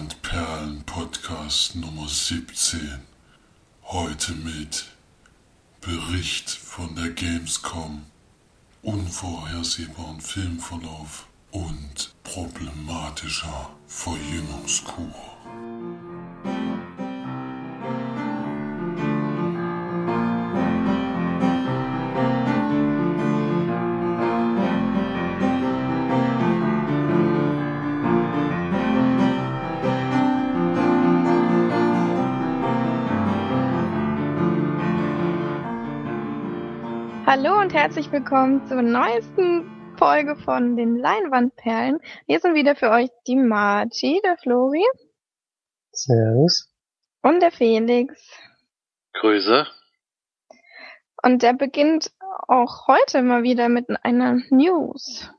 [0.00, 3.00] Leinwandperlen Podcast Nummer 17.
[3.82, 4.86] Heute mit
[5.82, 8.06] Bericht von der Gamescom,
[8.80, 15.14] unvorhersehbaren Filmverlauf und problematischer Verjüngungskur.
[37.32, 42.00] Hallo und herzlich willkommen zur neuesten Folge von den Leinwandperlen.
[42.26, 44.84] Hier sind wieder für euch die Marci, der Flori
[45.92, 46.74] Servus.
[47.22, 48.20] und der Felix.
[49.12, 49.64] Grüße.
[51.22, 52.10] Und der beginnt
[52.48, 55.30] auch heute mal wieder mit einer News.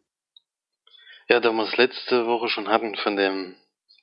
[1.27, 3.57] Ja, da wir es letzte Woche schon hatten von dem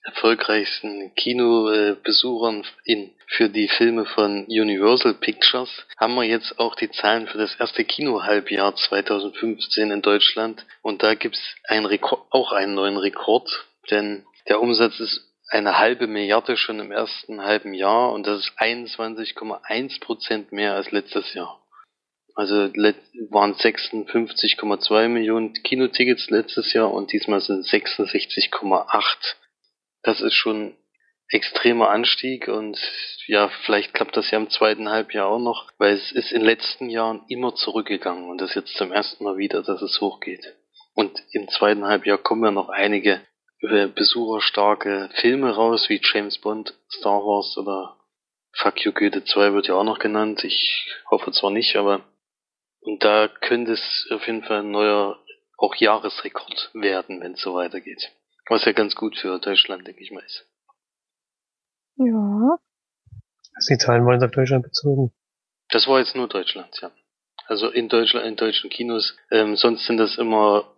[0.09, 7.27] erfolgreichsten Kinobesuchern in, für die Filme von Universal Pictures, haben wir jetzt auch die Zahlen
[7.27, 10.65] für das erste Kinohalbjahr 2015 in Deutschland.
[10.83, 13.49] Und da gibt's ein Rekord, auch einen neuen Rekord,
[13.91, 18.53] denn der Umsatz ist eine halbe Milliarde schon im ersten halben Jahr und das ist
[18.59, 21.61] 21,1 Prozent mehr als letztes Jahr.
[22.35, 29.35] Also waren 56,2 Millionen Kinotickets letztes Jahr und diesmal sind 66,8.
[30.03, 30.77] Das ist schon
[31.31, 32.79] extremer Anstieg und
[33.27, 36.47] ja, vielleicht klappt das ja im zweiten Halbjahr auch noch, weil es ist in den
[36.47, 40.57] letzten Jahren immer zurückgegangen und das jetzt zum ersten Mal wieder, dass es hochgeht.
[40.95, 43.21] Und im zweiten Halbjahr kommen ja noch einige
[43.61, 47.97] äh, besucherstarke Filme raus, wie James Bond, Star Wars oder
[48.57, 50.43] Fuck You Goethe 2 wird ja auch noch genannt.
[50.45, 52.05] Ich hoffe zwar nicht, aber
[52.81, 55.23] und da könnte es auf jeden Fall ein neuer
[55.59, 58.11] auch Jahresrekord werden, wenn es so weitergeht.
[58.49, 60.47] Was ja ganz gut für Deutschland, denke ich mal, ist.
[61.97, 62.59] Ja.
[63.55, 65.13] Also die Zahlen waren auf Deutschland bezogen.
[65.71, 66.91] Das war jetzt nur Deutschland, ja.
[67.47, 69.17] Also in Deutschland, in deutschen Kinos.
[69.31, 70.71] Ähm, sonst sind das immer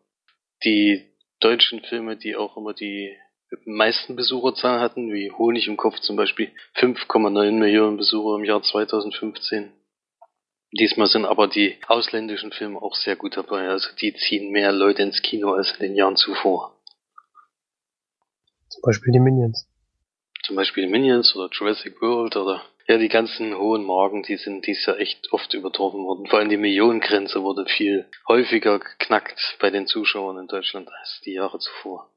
[0.64, 1.10] die
[1.40, 3.16] deutschen Filme, die auch immer die
[3.64, 6.52] meisten Besucherzahlen hatten, wie Honig im Kopf zum Beispiel.
[6.76, 9.72] 5,9 Millionen Besucher im Jahr 2015.
[10.78, 13.68] Diesmal sind aber die ausländischen Filme auch sehr gut dabei.
[13.68, 16.79] Also die ziehen mehr Leute ins Kino als in den Jahren zuvor.
[18.70, 19.66] Zum Beispiel die Minions.
[20.44, 24.84] Zum Beispiel Minions oder Jurassic World oder ja, die ganzen hohen Marken, die sind dies
[24.86, 26.26] Jahr echt oft übertroffen worden.
[26.26, 31.34] Vor allem die Millionengrenze wurde viel häufiger geknackt bei den Zuschauern in Deutschland als die
[31.34, 32.10] Jahre zuvor.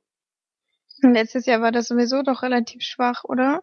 [1.02, 3.62] Letztes Jahr war das sowieso doch relativ schwach, oder?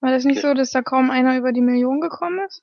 [0.00, 0.50] War das nicht Ja.
[0.50, 2.62] so, dass da kaum einer über die Million gekommen ist?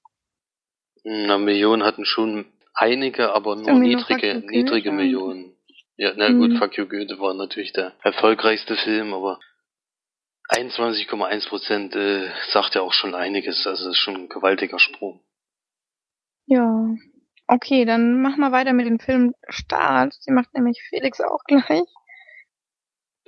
[1.03, 4.91] Na, Millionen hatten schon einige, aber nur Irgendwie niedrige, niedrige.
[4.91, 5.54] Millionen.
[5.97, 6.57] Ja, na gut, Mhm.
[6.57, 9.39] Fuck You Goethe war natürlich der erfolgreichste Film, aber
[10.49, 13.65] 21,1 Prozent äh, sagt ja auch schon einiges.
[13.65, 15.23] Also das ist schon ein gewaltiger Sprung.
[16.47, 16.87] Ja.
[17.47, 20.15] Okay, dann mach mal weiter mit dem Film Start.
[20.27, 21.87] Die macht nämlich Felix auch gleich.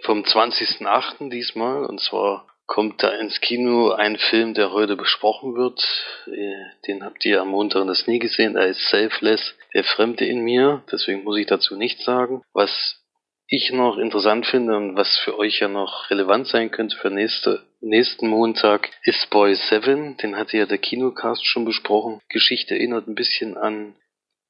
[0.04, 1.30] Vom 20.08.
[1.30, 5.82] diesmal, und zwar kommt da ins Kino ein Film, der heute besprochen wird.
[6.28, 6.54] Äh,
[6.86, 8.56] Den habt ihr am Montag das nie gesehen.
[8.56, 10.84] Er ist Selfless, der Fremde in mir.
[10.92, 12.44] Deswegen muss ich dazu nichts sagen.
[12.54, 13.02] Was
[13.48, 17.64] ich noch interessant finde und was für euch ja noch relevant sein könnte für nächste,
[17.80, 20.18] nächsten Montag, ist Boy 7.
[20.18, 22.20] Den hatte ja der Kinocast schon besprochen.
[22.28, 23.96] Geschichte erinnert ein bisschen an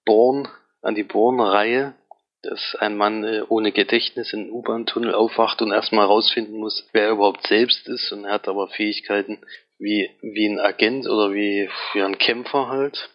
[0.05, 0.47] Born,
[0.81, 1.93] an die Born-Reihe
[2.43, 7.11] dass ein Mann äh, ohne Gedächtnis in U-Bahn-Tunnel aufwacht und erstmal herausfinden muss, wer er
[7.11, 9.39] überhaupt selbst ist und er hat aber Fähigkeiten
[9.79, 13.09] wie, wie ein Agent oder wie, wie ein Kämpfer halt.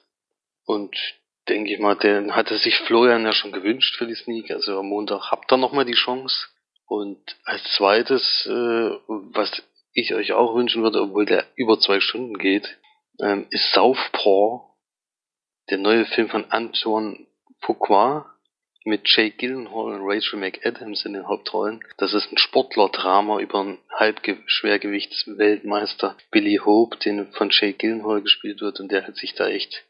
[0.65, 0.97] Und
[1.49, 4.51] denke ich mal, den hatte sich Florian ja schon gewünscht für die Sneak.
[4.51, 6.47] Also am Montag habt ihr nochmal die Chance.
[6.87, 8.51] Und als zweites, äh,
[9.09, 9.63] was
[9.95, 12.79] ich euch auch wünschen würde, obwohl der über zwei Stunden geht,
[13.21, 14.63] ähm, ist Southpaw,
[15.71, 17.27] der neue Film von Antoine
[17.61, 18.32] Fuqua
[18.85, 21.85] mit Jake Gyllenhaal und Rachel McAdams in den Hauptrollen.
[21.99, 28.81] Das ist ein Sportler-Drama über einen Halbschwergewichtsweltmeister Billy Hope, den von Jake Gyllenhaal gespielt wird
[28.81, 29.85] und der hat sich da echt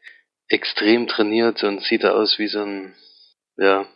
[0.47, 2.93] extrem trainiert und sieht da aus wie so ein
[3.57, 3.87] ja,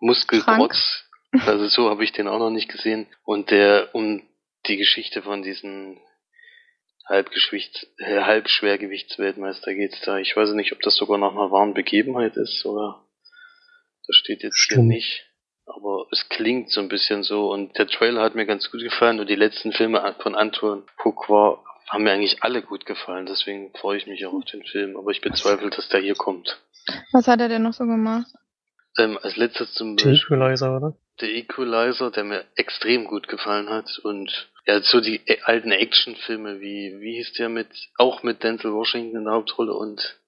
[0.00, 1.04] Muskelrotz.
[1.46, 3.08] Also so habe ich den auch noch nicht gesehen.
[3.24, 4.22] Und der um
[4.66, 5.98] die Geschichte von diesen
[7.08, 10.18] Halbgewicht, äh, Halbschwergewichtsweltmeister geht's da.
[10.18, 13.04] Ich weiß nicht, ob das sogar nach einer wahren Begebenheit ist oder
[14.10, 14.88] das steht jetzt hier Stimmt.
[14.88, 15.26] nicht.
[15.66, 19.20] Aber es klingt so ein bisschen so und der Trailer hat mir ganz gut gefallen
[19.20, 23.98] und die letzten Filme von Antoine Fuqua haben mir eigentlich alle gut gefallen, deswegen freue
[23.98, 26.60] ich mich auch auf den Film, aber ich bezweifle, dass der hier kommt.
[27.12, 28.26] Was hat er denn noch so gemacht?
[28.98, 30.96] Ähm, als letztes zum The Beispiel Equalizer, oder?
[31.20, 36.60] The Equalizer, der mir extrem gut gefallen hat und Ja, so die äh, alten Actionfilme
[36.60, 40.19] wie, wie hieß der mit, auch mit Denzel Washington in der Hauptrolle und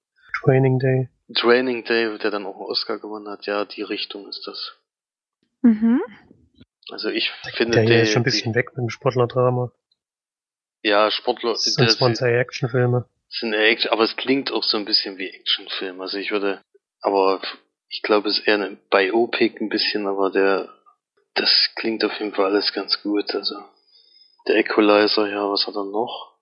[0.43, 1.09] Training Day.
[1.35, 3.45] Training Day, der dann auch einen Oscar gewonnen hat.
[3.45, 4.73] Ja, die Richtung ist das.
[5.61, 6.01] Mhm.
[6.91, 9.71] Also ich finde Der der, ist schon ein bisschen weg mit dem Sportlerdrama.
[10.83, 13.05] die, ja, Sportler, Das das sind zwar zwei Actionfilme.
[13.29, 16.01] sind Action, aber es klingt auch so ein bisschen wie Actionfilm.
[16.01, 16.61] Also ich würde,
[17.01, 17.41] aber
[17.87, 20.69] ich glaube, es ist eher ein Biopic ein bisschen, aber der,
[21.35, 23.33] das klingt auf jeden Fall alles ganz gut.
[23.33, 23.55] Also
[24.47, 26.33] der Equalizer, ja, was hat er noch?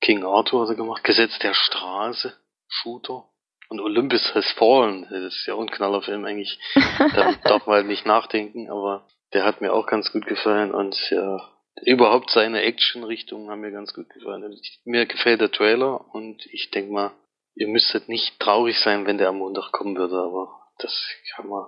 [0.00, 1.02] King Arthur hat er gemacht.
[1.02, 2.32] Gesetz der Straße,
[2.68, 3.24] Shooter.
[3.68, 6.58] Und Olympus Has Fallen, das ist ja auch ein Knallerfilm eigentlich.
[6.74, 10.96] Da darf man halt nicht nachdenken, aber der hat mir auch ganz gut gefallen und
[11.10, 11.40] ja,
[11.82, 14.52] überhaupt seine Action-Richtungen haben mir ganz gut gefallen.
[14.52, 17.10] Ich, mir gefällt der Trailer und ich denke mal,
[17.56, 20.48] ihr müsstet nicht traurig sein, wenn der am Montag kommen würde, aber
[20.78, 20.92] das
[21.34, 21.66] kann man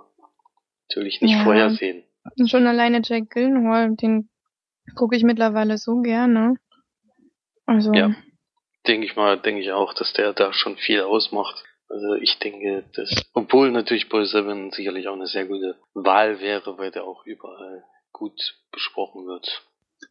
[0.88, 1.42] natürlich nicht Ja.
[1.44, 2.04] vorhersehen.
[2.46, 4.28] Schon alleine Jack Gyllenhaal, den
[4.94, 6.54] gucke ich mittlerweile so gerne.
[7.66, 8.14] Also, Ja.
[8.88, 11.62] Denke ich mal, denke ich auch, dass der da schon viel ausmacht.
[11.90, 16.76] Also ich denke, dass, obwohl natürlich Boy Seven sicherlich auch eine sehr gute Wahl wäre,
[16.78, 18.38] weil der auch überall gut
[18.72, 19.62] besprochen wird.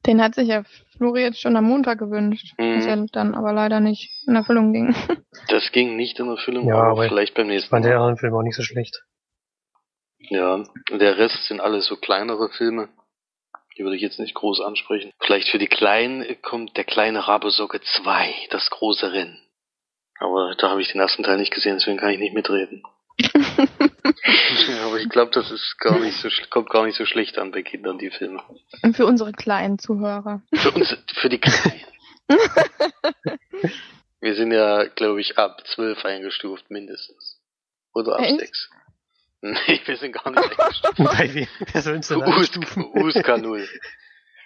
[0.06, 0.64] den hat sich ja
[0.98, 2.54] Flori jetzt schon am Montag gewünscht.
[2.58, 2.78] Mhm.
[2.78, 4.96] Was ja dann aber leider nicht in Erfüllung ging.
[5.50, 8.00] Das ging nicht in Erfüllung, Ja, aber aber vielleicht beim Ich nächsten fand der Mal.
[8.00, 9.04] anderen Film auch nicht so schlecht.
[10.18, 12.90] Ja, der Rest sind alles so kleinere Filme.
[13.78, 15.12] Die würde ich jetzt nicht groß ansprechen.
[15.20, 19.40] Vielleicht für die Kleinen kommt der kleine Rabesocke 2, das große Rennen.
[20.20, 22.84] Aber da habe ich den ersten Teil nicht gesehen, deswegen kann ich nicht mitreden.
[24.84, 27.62] aber ich glaube, das ist gar nicht so kommt gar nicht so schlecht an bei
[27.64, 28.42] Kindern, die Filme.
[28.84, 30.42] Und für unsere kleinen Zuhörer.
[30.54, 31.86] Für uns, für die Kleinen.
[34.20, 37.40] Wir sind ja, glaube ich, ab 12 eingestuft, mindestens.
[37.94, 38.70] Oder ab Echt?
[39.56, 39.68] 6.
[39.68, 40.98] Nee, wir sind gar nicht eingestuft.
[40.98, 41.48] Bei wem?
[41.72, 42.86] Wer soll uns denn US, einstufen?
[42.94, 43.68] USK 0.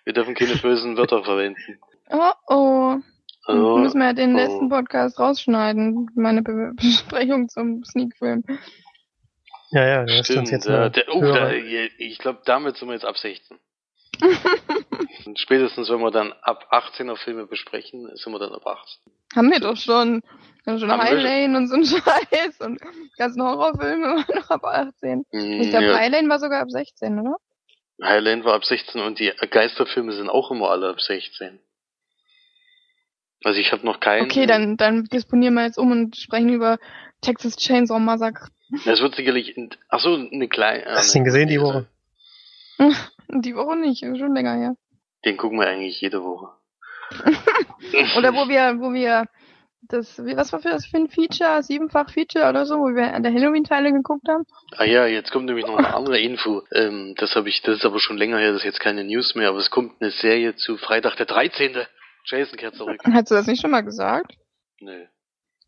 [0.03, 1.79] Wir dürfen keine bösen Wörter verwenden.
[2.09, 2.97] Oh oh.
[3.45, 4.37] Also, Müssen wir ja den oh.
[4.37, 6.09] letzten Podcast rausschneiden.
[6.15, 8.43] Meine Be Besprechung zum Sneakfilm.
[9.71, 12.89] Ja, ja, du hast uns stimmt, jetzt mal der, oh, da, ich glaube, damit sind
[12.89, 13.57] wir jetzt ab 16.
[15.31, 19.13] Und spätestens, wenn wir dann ab 18er Filme besprechen, sind wir dann ab 18.
[19.33, 20.21] Haben wir doch schon.
[20.65, 21.21] Wir haben schon Haben wir High schon.
[21.21, 25.23] Lane und so ein Scheiß und die ganzen Horrorfilme waren noch ab 18.
[25.31, 27.37] Ich glaube, ja, High Lane war sogar ab 16, oder?
[28.03, 31.61] Highland war ab 16 und die Geisterfilme sind auch immer alle ab 16.
[33.45, 34.25] Also ich habe noch keinen.
[34.25, 36.77] Okay, dann, dann disponieren wir jetzt um und sprechen über
[37.21, 38.49] Texas Chainsaw Massacre.
[38.85, 39.55] Es wird sicherlich.
[39.55, 40.83] In, ach so, eine kleine.
[40.87, 41.87] Hast du ihn gesehen die Woche?
[43.33, 44.75] Die Woche nicht, schon länger her.
[45.25, 46.49] Den gucken wir eigentlich jede Woche.
[48.17, 49.25] Oder wo wir, wo wir
[49.81, 51.63] das, was war für das für ein Feature?
[51.63, 54.45] Siebenfach Feature oder so, wo wir an der Halloween-Teile geguckt haben?
[54.77, 56.63] Ah ja, jetzt kommt nämlich noch eine andere Info.
[56.71, 59.35] Ähm, das habe ich, das ist aber schon länger her, das ist jetzt keine News
[59.35, 61.75] mehr, aber es kommt eine Serie zu Freitag der 13.
[62.25, 63.01] Jason kehrt zurück.
[63.11, 64.33] Hast du das nicht schon mal gesagt?
[64.79, 65.05] Nö.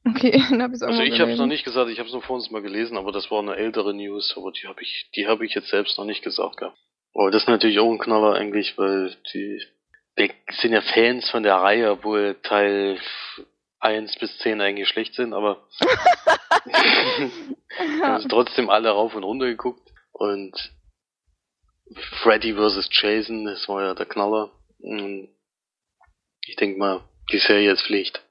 [0.06, 2.14] Okay, dann hab ich's Also irgendwo ich habe es noch nicht gesagt, ich habe es
[2.14, 5.10] nur vor uns mal gelesen, aber das war eine ältere News, aber die habe ich,
[5.16, 6.78] die habe ich jetzt selbst noch nicht gesagt gehabt.
[7.14, 9.62] Aber das ist natürlich auch ein Knaller eigentlich, weil die,
[10.16, 10.30] wir
[10.62, 13.00] sind ja Fans von der Reihe, obwohl Teil
[13.80, 15.68] 1 bis 10 eigentlich schlecht sind, aber
[18.02, 20.54] haben sie trotzdem alle rauf und runter geguckt und
[22.22, 22.90] Freddy vs.
[22.92, 24.52] Jason, das war ja der Knaller.
[24.80, 25.30] Und
[26.46, 28.24] ich denke mal, die Serie ist Pflicht.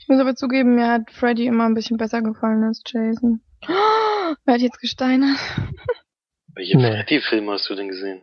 [0.00, 3.40] Ich muss aber zugeben, mir hat Freddy immer ein bisschen besser gefallen als Jason.
[4.44, 5.38] Wer hat jetzt gesteinert?
[6.54, 6.90] Welche Nee.
[6.90, 8.22] Freddy-Filme hast du denn gesehen?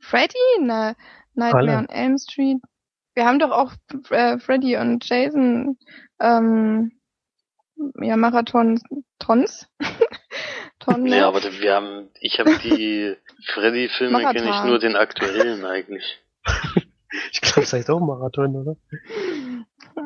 [0.00, 0.36] Freddy?
[0.60, 0.94] Na,
[1.34, 1.78] Nightmare Alle.
[1.78, 2.58] on Elm Street.
[3.14, 3.72] Wir haben doch auch
[4.10, 5.76] äh, Freddy und Jason
[6.20, 6.92] ähm,
[8.00, 8.80] ja, Marathon
[9.18, 9.66] Tons.
[10.80, 11.10] Tons.
[11.10, 13.16] Ja, aber wir haben, ich habe die
[13.54, 16.20] Freddy-Filme kenne ich nur den aktuellen eigentlich.
[17.32, 18.76] Ich glaube, das heißt auch Marathon, oder?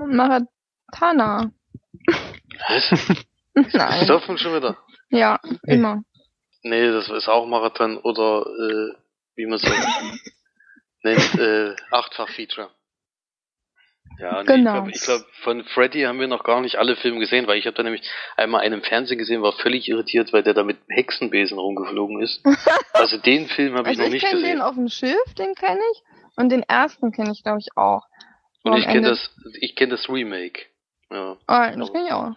[0.07, 1.51] Marathana.
[2.69, 3.19] Was?
[3.55, 4.01] Nein.
[4.01, 4.79] Besoffen schon wieder?
[5.11, 6.05] Ja, immer.
[6.63, 8.95] Nee, das ist auch Marathon oder äh,
[9.37, 9.63] wie man es
[11.03, 12.71] nennt, äh, Achtfach-Feature.
[14.19, 14.87] Ja, nee, Genau.
[14.89, 17.67] ich glaube, glaub, von Freddy haben wir noch gar nicht alle Filme gesehen, weil ich
[17.67, 18.03] habe da nämlich
[18.37, 22.43] einmal einen im Fernsehen gesehen, war völlig irritiert, weil der da mit Hexenbesen rumgeflogen ist.
[22.95, 24.57] Also den Film habe ich Also noch ich nicht kenne gesehen.
[24.59, 26.03] den auf dem Schiff, den kenne ich.
[26.37, 28.03] Und den ersten kenne ich, glaube ich, auch.
[28.63, 30.67] Und ich kenne das, ich kenne das Remake.
[31.11, 31.37] Ja.
[31.47, 32.31] Ah, das kenne ich auch.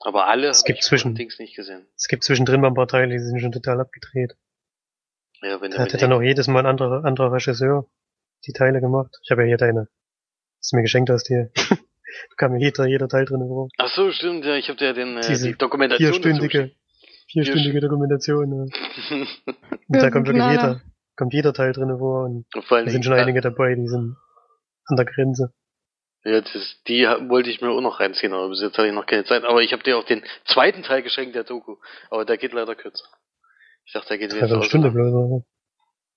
[0.00, 1.86] Aber alle Es gibt ich zwischen- Dings nicht gesehen.
[1.96, 4.36] Es gibt zwischendrin mal ein paar Teile, die sind schon total abgedreht.
[5.42, 7.86] Ja, wenn Da hat dann auch jedes Mal ein anderer, anderer Regisseur
[8.46, 9.16] die Teile gemacht.
[9.22, 9.88] Ich habe ja hier deine,
[10.58, 11.50] was du mir geschenkt hast hier.
[11.56, 13.68] da kam ja jeder, jeder Teil drin vor.
[13.78, 16.72] Ach so, stimmt, ja, ich habe dir ja den, äh, die Dokumentation Vierstündige,
[17.28, 18.70] vierstündige Dokumentation.
[19.10, 19.16] Ja.
[19.88, 20.80] Und da kommt wirklich jeder,
[21.16, 24.16] kommt jeder Teil drinne vor und Und da sind schon einige dabei, die sind
[24.86, 25.52] an der Grenze.
[26.26, 29.06] Ja, das, die wollte ich mir auch noch reinziehen, aber bis jetzt habe ich noch
[29.06, 29.44] keine Zeit.
[29.44, 31.76] Aber ich habe dir auch den zweiten Teil geschenkt, der Doku.
[32.10, 33.04] Aber der geht leider kürzer.
[33.84, 35.12] Ich dachte, der geht jetzt eine Stunde bloß.
[35.12, 35.44] oder?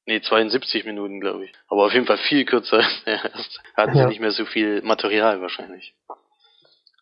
[0.07, 1.53] Nee, 72 Minuten, glaube ich.
[1.67, 3.59] Aber auf jeden Fall viel kürzer als der erste.
[3.75, 4.07] Hatten sie Ja.
[4.07, 5.95] nicht mehr so viel Material wahrscheinlich.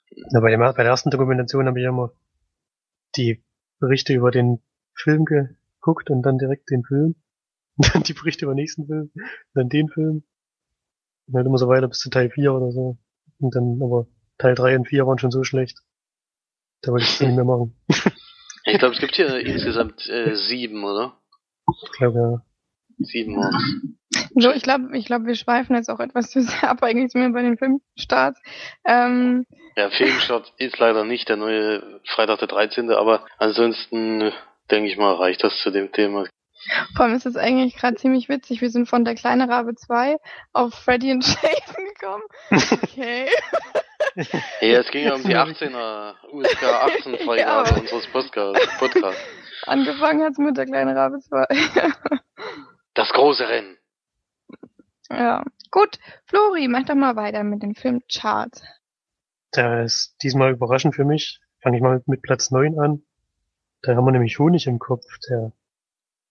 [0.09, 2.11] Ja, bei, dem, bei der ersten Dokumentation habe ich immer
[3.15, 3.41] die
[3.79, 4.61] Berichte über den
[4.95, 7.15] Film geguckt und dann direkt den Film.
[7.77, 9.11] Und dann die Berichte über den nächsten Film,
[9.53, 10.23] dann den Film.
[11.27, 12.97] Und halt immer so weiter bis zu Teil 4 oder so.
[13.39, 14.07] Und dann, aber
[14.37, 15.79] Teil 3 und 4 waren schon so schlecht.
[16.81, 17.75] Da wollte ich es nicht mehr machen.
[18.69, 21.17] Ich glaube, es gibt hier insgesamt äh, sieben, oder?
[21.85, 22.41] Ich glaube, ja.
[22.99, 23.63] Sieben waren's.
[24.35, 27.21] So, ich glaube, ich glaube, wir schweifen jetzt auch etwas zu sehr ab, eigentlich sind
[27.21, 28.41] wir bei den Filmstarts.
[28.85, 29.45] Ähm,
[29.77, 34.33] Ja, Filmstart ist leider nicht der neue Freitag der 13., aber ansonsten
[34.69, 36.25] denke ich mal, reicht das zu dem Thema.
[36.95, 38.61] Vor allem ist es eigentlich gerade ziemlich witzig.
[38.61, 40.17] Wir sind von der kleine Rabe 2
[40.53, 42.23] auf Freddy und Jason gekommen.
[42.83, 43.27] Okay.
[44.61, 47.75] Ja, es ging ja um die 18er, USK 18 Freigabe Ja.
[47.81, 49.17] unseres Podcast, Podcast.
[49.67, 51.45] Angefangen hat's mit der kleine Rabe 2.
[52.95, 53.77] Das große Rennen.
[55.11, 55.43] ja.
[55.69, 58.63] Gut, Flori, mach doch mal weiter mit den Filmcharts.
[59.55, 61.39] Der ist diesmal überraschend für mich.
[61.61, 63.03] Fange ich mal mit Platz 9 an.
[63.83, 65.05] Da haben wir nämlich Honig im Kopf.
[65.29, 65.51] Der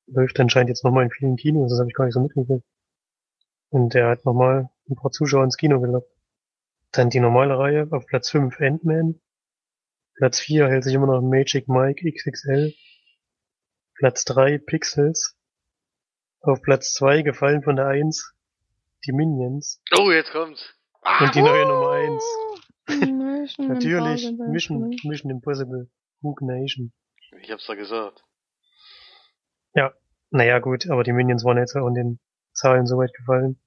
[0.07, 1.71] läuft anscheinend jetzt nochmal in vielen Kinos.
[1.71, 2.65] Das habe ich gar nicht so mitgekriegt.
[3.71, 6.11] Und der hat nochmal ein paar Zuschauer ins Kino gelockt.
[6.93, 9.21] Dann die normale Reihe auf Platz 5 Ant-Man.
[10.15, 12.73] Platz 4 hält sich immer noch Magic Mike XXL.
[13.95, 15.37] Platz 3 Pixels.
[16.41, 18.35] Auf Platz 2 gefallen von der 1
[19.05, 19.81] die Minions.
[19.99, 20.75] Oh, jetzt kommt's.
[21.21, 22.25] Und die neue Nummer 1.
[22.89, 24.49] Mission Natürlich Impossible.
[24.49, 25.91] Mission, Mission Impossible.
[26.23, 26.93] Hook Nation.
[27.41, 28.25] Ich hab's da gesagt.
[30.31, 32.19] Naja, gut, aber die Minions waren jetzt auch in den
[32.53, 33.59] Zahlen so weit gefallen,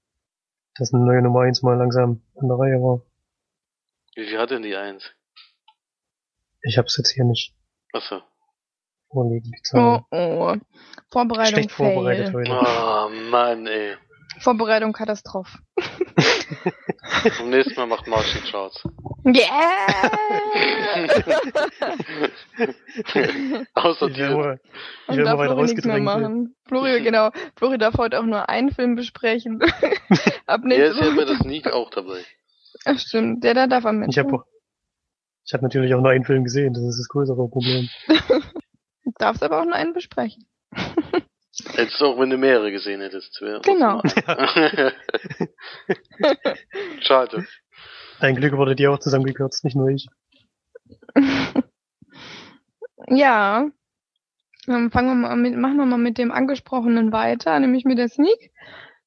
[0.75, 3.01] dass eine neue Nummer 1 mal langsam an der Reihe war.
[4.15, 5.09] Wie viel hat denn die Eins?
[6.61, 7.55] Ich hab's jetzt hier nicht
[7.93, 8.21] Achso.
[9.09, 10.05] vorliegen, die Oh, Zahlen.
[10.11, 10.55] oh.
[11.11, 12.49] Vorbereitung Schlecht vorbereitet fail.
[12.49, 12.51] heute.
[12.51, 13.95] Oh, Mann, ey.
[14.41, 15.57] Vorbereitung Katastrophe.
[17.37, 18.83] Zum nächsten Mal macht Martin Charts.
[19.25, 20.09] Yeah!
[23.73, 24.59] Außer dir.
[25.07, 26.55] ich Und darf Flori nichts mehr machen.
[26.65, 27.31] Flori, genau.
[27.55, 29.59] Flori darf heute auch nur einen Film besprechen.
[30.45, 31.25] Ab nächste ist ja bei Woche.
[31.25, 32.23] der Sneak auch dabei.
[32.85, 33.43] Ach, stimmt.
[33.43, 34.43] Der da darf am Ich habe
[35.45, 37.89] ich hab natürlich auch nur einen Film gesehen, das ist das größere Problem.
[39.17, 40.47] Darfst aber auch nur einen besprechen.
[41.75, 43.41] Hättest du auch, wenn du mehrere gesehen hättest.
[43.63, 44.01] Genau.
[47.01, 47.47] Schade.
[48.19, 50.07] Ein Glück wurde die auch zusammengekürzt, nicht nur ich.
[53.09, 53.69] Ja.
[54.67, 58.09] Dann fangen wir mal mit, machen wir mal mit dem angesprochenen weiter, nämlich mit der
[58.09, 58.51] Sneak.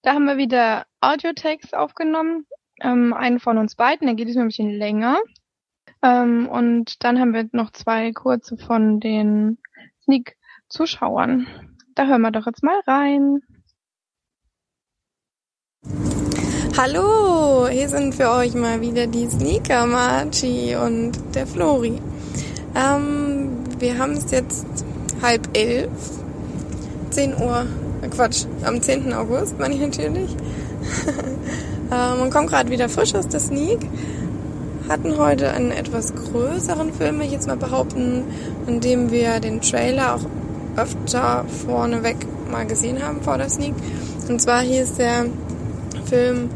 [0.02, 2.46] Da haben wir wieder Audiotext aufgenommen.
[2.80, 5.20] Ähm, einen von uns beiden, der geht diesmal ein bisschen länger.
[6.02, 9.58] Ähm, und dann haben wir noch zwei kurze von den
[10.02, 11.46] Sneak-Zuschauern.
[11.94, 13.42] Da hören wir doch jetzt mal rein.
[16.74, 22.00] Hallo, hier sind für euch mal wieder die Sneaker Marchi und der Flori.
[22.74, 24.64] Ähm, wir haben es jetzt
[25.20, 25.90] halb elf,
[27.10, 27.66] 10 Uhr,
[28.00, 29.12] äh Quatsch, am 10.
[29.12, 30.30] August meine ich natürlich.
[31.92, 33.80] ähm, und kommen gerade wieder frisch aus der Sneak.
[34.88, 38.24] Hatten heute einen etwas größeren Film, will ich jetzt mal behaupten,
[38.66, 40.24] in dem wir den Trailer auch
[40.80, 42.16] öfter vorneweg
[42.50, 43.74] mal gesehen haben vor der Sneak.
[44.26, 45.26] Und zwar hieß der
[46.06, 46.48] Film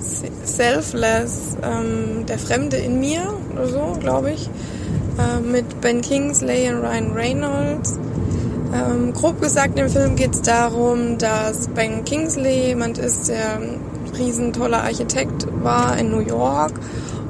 [0.00, 4.48] Selfless, ähm, Der Fremde in mir oder so, glaube ich,
[5.18, 7.98] äh, mit Ben Kingsley und Ryan Reynolds.
[8.72, 13.80] Ähm, grob gesagt, im Film geht es darum, dass Ben Kingsley jemand ist, der ein
[14.16, 16.72] riesen toller Architekt war in New York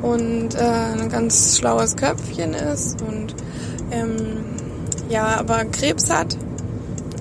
[0.03, 3.35] und äh, ein ganz schlaues Köpfchen ist und
[3.91, 4.45] ähm,
[5.09, 6.37] ja, aber Krebs hat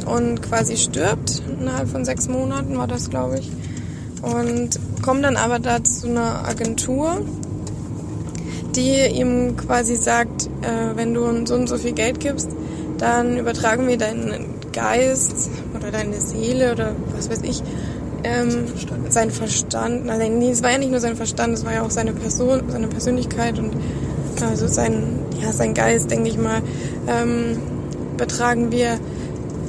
[0.06, 1.42] und quasi stirbt.
[1.60, 3.52] Innerhalb von sechs Monaten war das, glaube ich.
[4.22, 7.22] Und kommt dann aber da zu einer Agentur,
[8.76, 12.50] die ihm quasi sagt, äh, wenn du so und so viel Geld gibst,
[12.98, 17.64] dann übertragen wir deinen Geist oder deine Seele oder was weiß ich,
[18.24, 18.66] ähm,
[19.10, 20.06] sein Verstand.
[20.06, 22.64] Nein, nee, es war ja nicht nur sein Verstand, es war ja auch seine Person,
[22.70, 23.72] seine Persönlichkeit und
[24.42, 26.62] also sein, ja, sein Geist, denke ich mal,
[27.08, 27.58] ähm,
[28.18, 29.00] betragen wir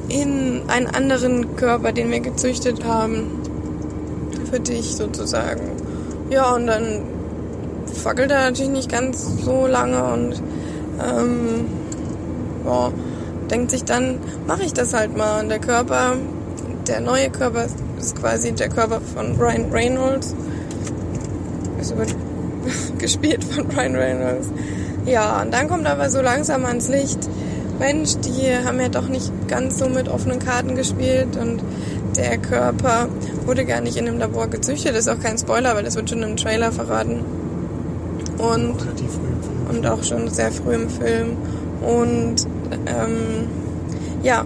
[0.09, 3.40] in einen anderen Körper, den wir gezüchtet haben,
[4.51, 5.63] für dich sozusagen.
[6.31, 7.03] Ja, und dann
[7.93, 10.43] fackelt er natürlich nicht ganz so lange und
[11.03, 11.67] ähm,
[12.65, 12.93] ja,
[13.51, 15.43] denkt sich dann, mache ich das halt mal.
[15.43, 16.15] Und der Körper,
[16.87, 17.67] der neue Körper
[17.99, 20.35] ist quasi der Körper von Ryan Reynolds.
[21.81, 22.07] Ist über
[22.99, 24.49] gespielt von Ryan Reynolds.
[25.07, 27.29] Ja, und dann kommt aber so langsam ans Licht,
[27.79, 31.63] Mensch, die haben ja doch nicht ganz so mit offenen Karten gespielt und
[32.21, 33.09] der Körper
[33.47, 34.95] wurde gar nicht in einem Labor gezüchtet.
[34.95, 37.25] Das ist auch kein Spoiler, weil das wird schon im Trailer verraten.
[38.39, 38.77] Und,
[39.69, 41.37] und auch schon sehr früh im Film.
[41.81, 42.47] Und
[42.87, 43.49] ähm,
[44.23, 44.45] ja,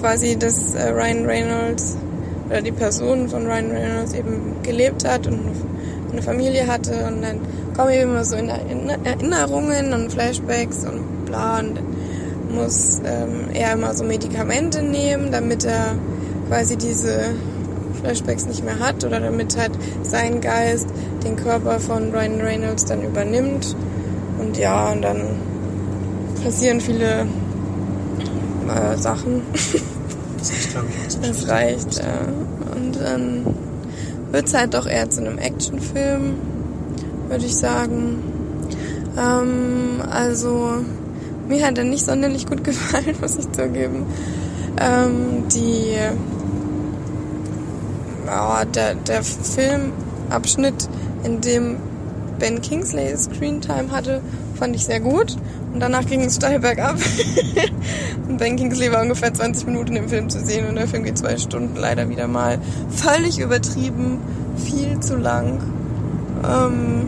[0.00, 1.96] quasi, dass äh, Ryan Reynolds
[2.48, 5.40] oder die Person von Ryan Reynolds eben gelebt hat und
[6.10, 7.40] eine Familie hatte und dann
[7.76, 11.84] kommen eben immer so in Erinnerungen und Flashbacks und bla und dann
[12.54, 15.96] muss ähm, er immer so Medikamente nehmen, damit er
[16.48, 17.34] quasi diese
[18.00, 20.88] Flashbacks nicht mehr hat oder damit halt sein Geist
[21.24, 23.76] den Körper von Ryan Reynolds dann übernimmt
[24.38, 25.20] und ja, und dann
[26.42, 27.26] passieren viele
[28.68, 29.42] äh, Sachen.
[31.20, 32.20] Das reicht, ja.
[32.74, 33.46] Und dann
[34.30, 36.34] wird es halt doch eher zu einem Actionfilm,
[37.28, 38.22] würde ich sagen.
[39.18, 40.84] Ähm, also,
[41.48, 44.06] mir hat er nicht sonderlich gut gefallen, muss ich zugeben.
[44.80, 45.96] Ähm, die,
[48.28, 50.88] ja, der, der Filmabschnitt,
[51.24, 51.76] in dem
[52.38, 54.20] Ben Kingsley Screentime hatte,
[54.54, 55.36] fand ich sehr gut.
[55.72, 56.96] Und danach ging es steil bergab.
[58.28, 61.18] und Ben Kingsley war ungefähr 20 Minuten im Film zu sehen und der Film geht
[61.18, 62.58] zwei Stunden leider wieder mal.
[62.90, 64.18] Völlig übertrieben,
[64.56, 65.60] viel zu lang.
[66.44, 67.06] Ähm,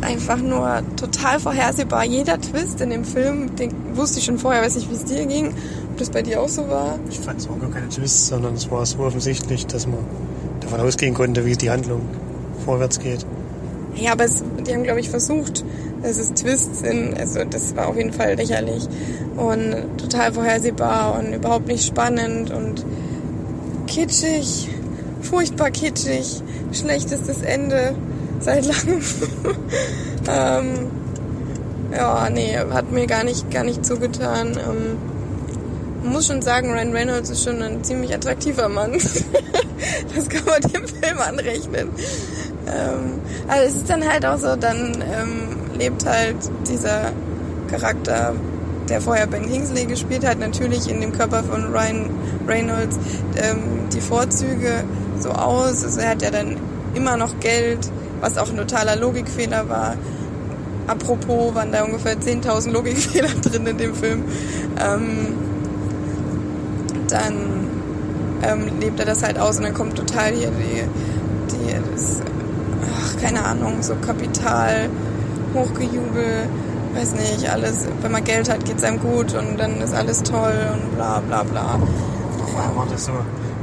[0.00, 2.04] einfach nur total vorhersehbar.
[2.04, 5.26] Jeder Twist in dem Film, den wusste ich schon vorher, weiß nicht, wie es dir
[5.26, 5.54] ging,
[6.00, 6.98] das bei dir auch so war.
[7.08, 9.98] Ich fand es auch gar keine Twists, sondern es war so offensichtlich, dass man
[10.60, 12.02] davon ausgehen konnte, wie die Handlung
[12.64, 13.26] vorwärts geht.
[13.96, 15.64] Ja, aber es, die haben, glaube ich, versucht,
[16.02, 17.18] dass es Twists sind.
[17.18, 18.88] Also das war auf jeden Fall lächerlich
[19.36, 22.84] und total vorhersehbar und überhaupt nicht spannend und
[23.86, 24.68] kitschig,
[25.20, 26.42] furchtbar kitschig,
[26.72, 27.94] schlechtestes Ende
[28.40, 29.00] seit langem.
[30.30, 30.90] ähm,
[31.92, 34.52] ja, nee, hat mir gar nicht, gar nicht zugetan.
[34.52, 35.19] Ähm,
[36.02, 38.92] muss schon sagen, Ryan Reynolds ist schon ein ziemlich attraktiver Mann.
[40.14, 41.90] das kann man dem Film anrechnen.
[42.66, 46.36] Ähm, also es ist dann halt auch so, dann ähm, lebt halt
[46.68, 47.12] dieser
[47.70, 48.34] Charakter,
[48.88, 52.10] der vorher Ben Kingsley gespielt hat, natürlich in dem Körper von Ryan
[52.46, 52.98] Reynolds
[53.36, 54.84] ähm, die Vorzüge
[55.18, 55.84] so aus.
[55.84, 56.56] Also er hat ja dann
[56.94, 59.96] immer noch Geld, was auch ein totaler Logikfehler war.
[60.86, 64.24] Apropos waren da ungefähr 10.000 Logikfehler drin in dem Film.
[64.82, 65.49] Ähm,
[67.12, 67.68] dann
[68.42, 70.82] ähm, lebt er das halt aus und dann kommt total hier die,
[71.54, 72.20] die das
[73.20, 74.88] keine Ahnung, so Kapital,
[75.54, 76.48] Hochgejubel,
[76.94, 80.22] weiß nicht, alles, wenn man Geld hat, geht es einem gut und dann ist alles
[80.22, 81.78] toll und bla bla bla.
[82.74, 83.12] War das so?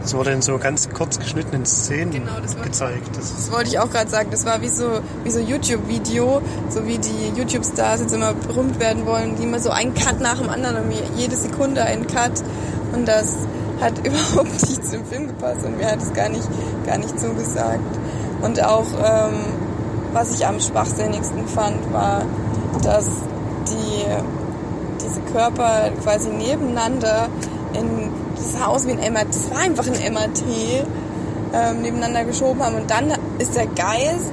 [0.01, 3.10] Das wurde in so ganz kurz geschnittenen Szenen genau, das war, gezeigt.
[3.17, 4.29] Das, das, wollte ich auch gerade sagen.
[4.31, 9.05] Das war wie so, wie so YouTube-Video, so wie die YouTube-Stars jetzt immer berühmt werden
[9.05, 12.41] wollen, die immer so einen Cut nach dem anderen und jede Sekunde einen Cut.
[12.97, 13.36] Und das
[13.79, 16.47] hat überhaupt nicht zum Film gepasst und mir hat es gar nicht,
[16.86, 17.79] gar nicht zugesagt.
[18.41, 19.36] Und auch, ähm,
[20.13, 22.23] was ich am schwachsinnigsten fand, war,
[22.83, 23.05] dass
[23.67, 24.03] die,
[25.03, 27.27] diese Körper quasi nebeneinander
[27.73, 30.43] in, das sah aus wie ein MRT, das war einfach ein MRT,
[31.53, 32.75] ähm, nebeneinander geschoben haben.
[32.75, 34.31] Und dann ist der Geist,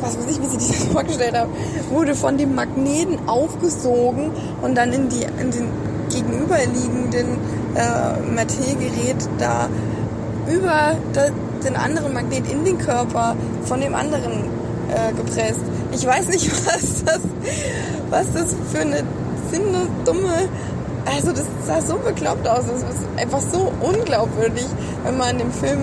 [0.00, 1.52] was weiß ich, wie sie sich das vorgestellt haben,
[1.90, 7.38] wurde von dem Magneten aufgesogen und dann in, die, in den gegenüberliegenden
[7.74, 9.68] äh, MRT-Gerät da
[10.48, 10.96] über
[11.64, 14.44] den anderen Magnet in den Körper von dem anderen
[14.90, 15.60] äh, gepresst.
[15.92, 17.20] Ich weiß nicht, was das,
[18.10, 19.02] was das für eine
[19.50, 20.48] sinnlose, dumme,
[21.06, 22.64] also das sah so bekloppt aus.
[22.66, 24.66] Das ist einfach so unglaubwürdig,
[25.04, 25.80] wenn man dem Film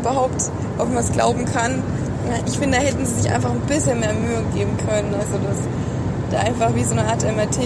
[0.00, 1.82] überhaupt auf was glauben kann.
[2.46, 5.14] Ich finde, da hätten sie sich einfach ein bisschen mehr Mühe geben können.
[5.14, 5.58] Also das
[6.30, 7.58] da einfach wie so eine Art MRT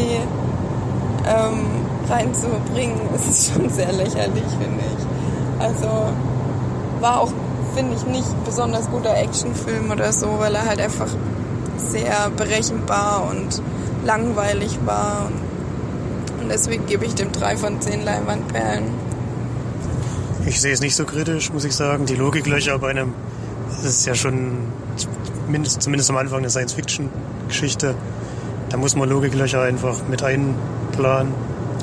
[1.26, 5.62] ähm, reinzubringen, ist schon sehr lächerlich, finde ich.
[5.62, 6.12] Also
[7.00, 7.32] war auch
[7.74, 11.08] finde ich nicht besonders guter Actionfilm oder so, weil er halt einfach
[11.76, 13.62] sehr berechenbar und
[14.04, 15.30] langweilig war.
[16.40, 18.84] Und deswegen gebe ich dem drei von zehn Leinwandperlen.
[20.46, 22.06] Ich sehe es nicht so kritisch, muss ich sagen.
[22.06, 23.12] Die Logiklöcher bei einem,
[23.82, 24.58] das ist ja schon
[25.46, 27.94] zumindest, zumindest am Anfang eine Science-Fiction-Geschichte.
[28.70, 31.32] Da muss man Logiklöcher einfach mit einplanen,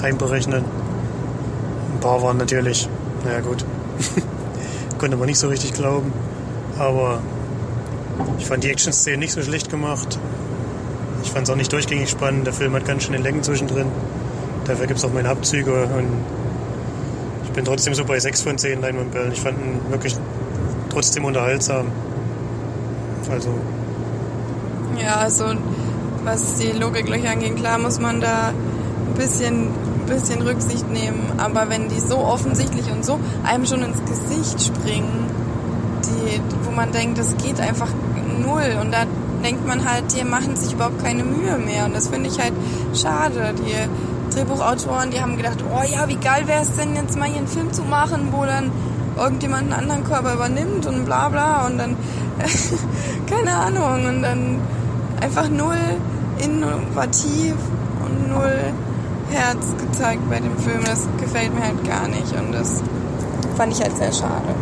[0.03, 0.63] einberechnen.
[1.93, 2.89] Ein paar waren natürlich,
[3.23, 3.65] naja gut.
[4.97, 6.11] konnte man nicht so richtig glauben.
[6.77, 7.19] Aber
[8.37, 10.19] ich fand die Action-Szene nicht so schlecht gemacht.
[11.23, 12.45] Ich fand es auch nicht durchgängig spannend.
[12.47, 13.87] Der Film hat ganz schöne Längen zwischendrin.
[14.65, 16.07] Dafür gibt es auch meine Abzüge und
[17.43, 19.31] ich bin trotzdem so bei 6 von 10 Leinwandperlen.
[19.31, 20.15] Ich fand ihn wirklich
[20.89, 21.87] trotzdem unterhaltsam.
[23.29, 23.49] Also.
[24.99, 25.45] Ja, also
[26.23, 29.67] was die Logiklöcher angeht, klar muss man da ein bisschen,
[30.05, 31.33] bisschen Rücksicht nehmen.
[31.37, 35.29] Aber wenn die so offensichtlich und so einem schon ins Gesicht springen,
[36.05, 37.89] die, wo man denkt, das geht einfach
[38.41, 38.77] null.
[38.81, 39.05] Und da
[39.43, 41.85] denkt man halt, die machen sich überhaupt keine Mühe mehr.
[41.85, 42.53] Und das finde ich halt
[42.93, 43.53] schade.
[43.57, 47.37] Die Drehbuchautoren, die haben gedacht, oh ja, wie geil wäre es denn jetzt mal hier
[47.37, 48.71] einen Film zu machen, wo dann
[49.17, 51.95] irgendjemand einen anderen Körper übernimmt und bla bla und dann,
[53.29, 54.59] keine Ahnung, und dann
[55.21, 55.77] einfach null
[56.39, 57.55] innovativ
[58.03, 58.73] und null
[59.31, 60.83] Herz gezeigt bei dem Film.
[60.85, 62.81] Das gefällt mir halt gar nicht und das
[63.55, 64.53] fand ich halt sehr schade.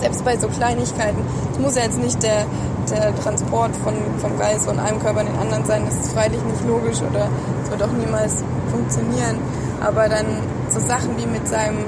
[0.00, 1.18] Selbst bei so Kleinigkeiten.
[1.52, 2.46] Es muss ja jetzt nicht der,
[2.90, 5.84] der Transport von, vom Geist von einem Körper in den anderen sein.
[5.84, 7.28] Das ist freilich nicht logisch oder
[7.64, 9.38] es wird auch niemals funktionieren.
[9.80, 10.26] Aber dann
[10.70, 11.78] so Sachen wie mit seinem,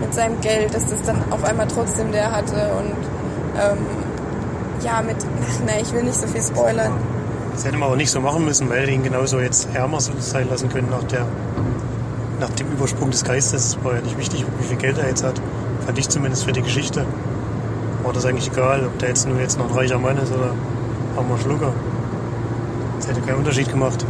[0.00, 2.94] mit seinem Geld, dass das dann auf einmal trotzdem der hatte und
[3.60, 3.78] ähm,
[4.84, 6.92] ja, mit, ach ne, ich will nicht so viel spoilern.
[7.56, 10.68] Das hätte man aber nicht so machen müssen, weil ihn genauso jetzt ärmer sein lassen
[10.68, 11.26] können nach der
[12.38, 13.78] nach dem Übersprung des Geistes.
[13.82, 15.40] War ja nicht wichtig, wie viel Geld er jetzt hat.
[15.86, 17.06] Fand ich zumindest für die Geschichte.
[18.02, 20.52] War das eigentlich egal, ob der jetzt nur jetzt noch ein reicher Mann ist oder
[21.16, 21.72] armer Schlucker.
[22.98, 24.04] Das hätte keinen Unterschied gemacht.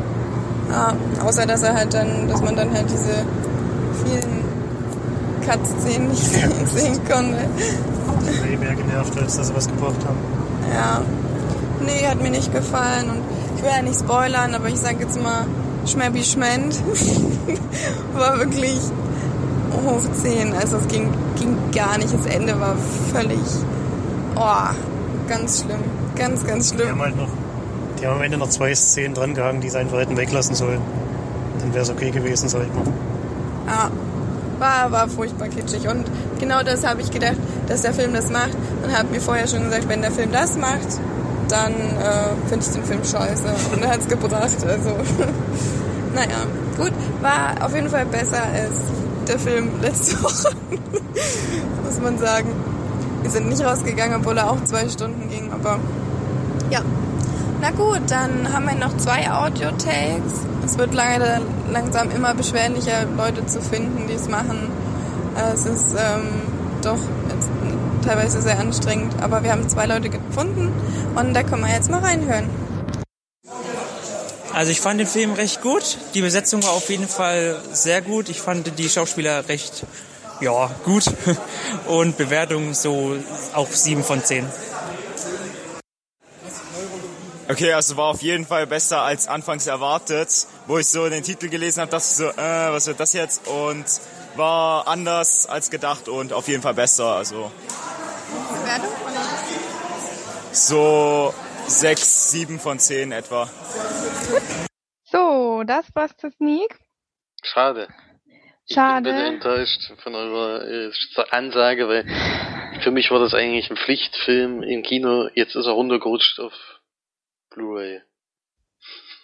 [0.68, 3.24] Ja, außer dass er halt dann, dass man dann halt diese
[4.04, 4.44] vielen
[5.46, 7.48] Cut-Szenen nicht ja, sehen konnte.
[8.44, 10.18] Nee, mehr genervt, als dass sie was gebracht haben.
[10.74, 11.00] Ja.
[11.85, 15.21] Nee, hat mir nicht gefallen und ich will ja nicht spoilern, aber ich sag jetzt
[15.21, 15.47] mal,
[15.87, 16.77] Schmabby Schmend
[18.14, 18.79] war wirklich
[19.85, 20.53] hoch 10.
[20.55, 22.12] Also es ging, ging gar nicht.
[22.12, 22.77] Das Ende war
[23.12, 23.38] völlig,
[24.35, 24.75] oh,
[25.29, 25.81] ganz schlimm.
[26.16, 26.87] Ganz, ganz schlimm.
[26.87, 27.29] Die haben halt noch,
[28.01, 30.81] die haben am Ende noch zwei Szenen dran gehangen, die sie einfach hätten weglassen sollen.
[31.61, 32.85] Dann wäre es okay gewesen, sag ich mal.
[33.66, 33.90] Ja,
[34.59, 35.88] war, war furchtbar kitschig.
[35.88, 36.05] Und
[36.40, 37.37] genau das habe ich gedacht,
[37.69, 38.57] dass der Film das macht.
[38.83, 41.01] Und habe mir vorher schon gesagt, wenn der Film das macht,
[41.48, 43.44] dann äh, finde ich den Film scheiße.
[43.72, 44.64] Und er hat es gebracht.
[44.66, 44.90] Also,
[46.14, 46.92] naja, gut.
[47.20, 48.74] War auf jeden Fall besser als
[49.26, 50.50] der Film letzte Woche.
[51.85, 52.48] Muss man sagen.
[53.22, 55.50] Wir sind nicht rausgegangen, obwohl er auch zwei Stunden ging.
[55.52, 55.78] Aber
[56.70, 56.80] ja.
[57.61, 60.44] Na gut, dann haben wir noch zwei Audio-Takes.
[60.64, 61.40] Es wird leider
[61.72, 64.68] langsam immer beschwerlicher, Leute zu finden, die es machen.
[65.52, 66.42] Es ist ähm,
[66.82, 66.98] doch
[68.07, 70.73] teilweise sehr anstrengend, aber wir haben zwei Leute gefunden
[71.16, 72.49] und da können wir jetzt mal reinhören.
[74.53, 75.99] Also ich fand den Film recht gut.
[76.14, 78.31] Die Besetzung war auf jeden Fall sehr gut.
[78.31, 79.85] Ich fand die Schauspieler recht,
[80.40, 81.05] ja, gut.
[81.87, 83.16] Und Bewertung so
[83.53, 84.47] auch 7 von 10.
[87.49, 91.49] Okay, also war auf jeden Fall besser als anfangs erwartet, wo ich so den Titel
[91.49, 93.47] gelesen habe, dachte ich so, äh, was wird das jetzt?
[93.47, 93.85] Und
[94.37, 97.14] war anders als gedacht und auf jeden Fall besser.
[97.16, 97.51] Also
[98.49, 98.90] Bewertung
[100.57, 101.35] so
[101.66, 103.49] 6, 7 von 10 etwa.
[105.05, 106.79] So, das war's zu Sneak.
[107.42, 107.88] Schade.
[108.72, 109.11] Schade.
[109.11, 110.90] Ich bin enttäuscht von eurer äh,
[111.31, 112.05] Ansage, weil
[112.83, 115.29] für mich war das eigentlich ein Pflichtfilm im Kino.
[115.35, 116.53] Jetzt ist er runtergerutscht auf
[117.51, 118.01] Blu-ray.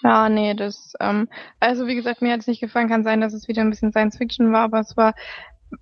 [0.02, 1.28] Ja, nee, das, ähm,
[1.60, 2.88] also wie gesagt, mir hat es nicht gefallen.
[2.88, 5.14] Kann sein, dass es wieder ein bisschen Science Fiction war, aber es war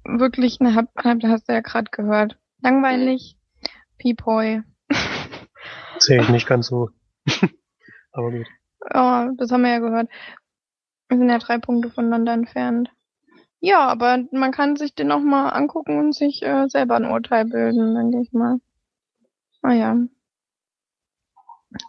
[0.05, 2.39] wirklich eine, hast du ja gerade gehört.
[2.61, 3.37] Langweilig.
[3.99, 4.63] Peepoy.
[5.99, 6.91] Zählt nicht ganz so.
[8.13, 8.47] aber gut.
[8.93, 10.09] Ja, das haben wir ja gehört.
[11.09, 12.91] Wir sind ja drei Punkte voneinander entfernt.
[13.61, 17.45] Ja, aber man kann sich den noch mal angucken und sich äh, selber ein Urteil
[17.45, 18.59] bilden, denke ich mal.
[19.63, 19.97] Naja.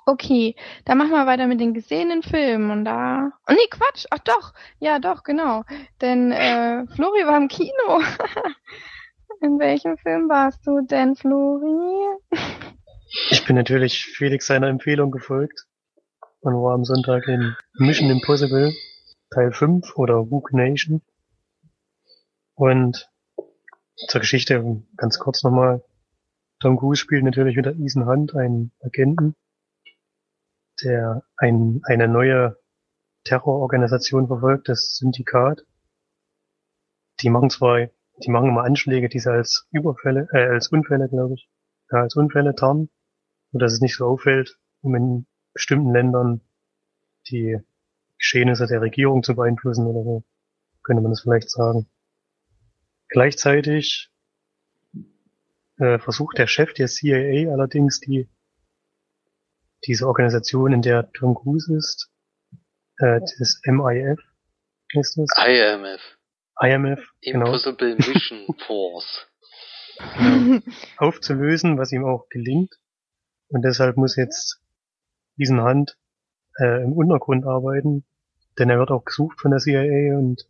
[0.05, 3.31] Okay, dann machen wir weiter mit den gesehenen Filmen und da.
[3.49, 4.05] Oh nee, Quatsch.
[4.11, 4.53] Ach doch.
[4.79, 5.63] Ja, doch, genau.
[6.01, 7.71] Denn äh, Flori war im Kino.
[9.41, 12.15] In welchem Film warst du denn, Flori?
[13.31, 15.65] Ich bin natürlich Felix seiner Empfehlung gefolgt
[16.41, 18.71] und war am Sonntag in Mission Impossible
[19.31, 21.01] Teil 5 oder Rook Nation.
[22.53, 23.09] Und
[24.07, 25.83] zur Geschichte ganz kurz nochmal.
[26.59, 29.35] Tom Cruise spielt natürlich wieder Ethan Hunt, einen Agenten,
[30.83, 32.57] der ein, eine neue
[33.23, 35.65] Terrororganisation verfolgt, das Syndikat.
[37.21, 37.89] Die machen zwar,
[38.23, 41.49] die machen immer Anschläge, die sie als Überfälle, äh, als Unfälle, glaube ich,
[41.91, 42.89] ja, als Unfälle tarnen,
[43.51, 46.41] so dass es nicht so auffällt, um in bestimmten Ländern
[47.29, 47.59] die
[48.17, 50.23] Geschehnisse der Regierung zu beeinflussen oder so,
[50.83, 51.87] könnte man das vielleicht sagen.
[53.09, 54.09] Gleichzeitig
[55.77, 58.29] äh, versucht der Chef der CIA allerdings die
[59.85, 62.09] diese Organisation, in der Tom Cruise ist,
[62.97, 64.19] äh, das MIF,
[64.93, 65.27] ist das?
[65.47, 66.01] IMF.
[66.61, 69.27] IMF genau, Impossible Mission Force.
[70.97, 72.73] aufzulösen, was ihm auch gelingt.
[73.49, 74.61] Und deshalb muss jetzt
[75.37, 75.97] diesen Hand
[76.59, 78.05] äh, im Untergrund arbeiten,
[78.59, 80.47] denn er wird auch gesucht von der CIA und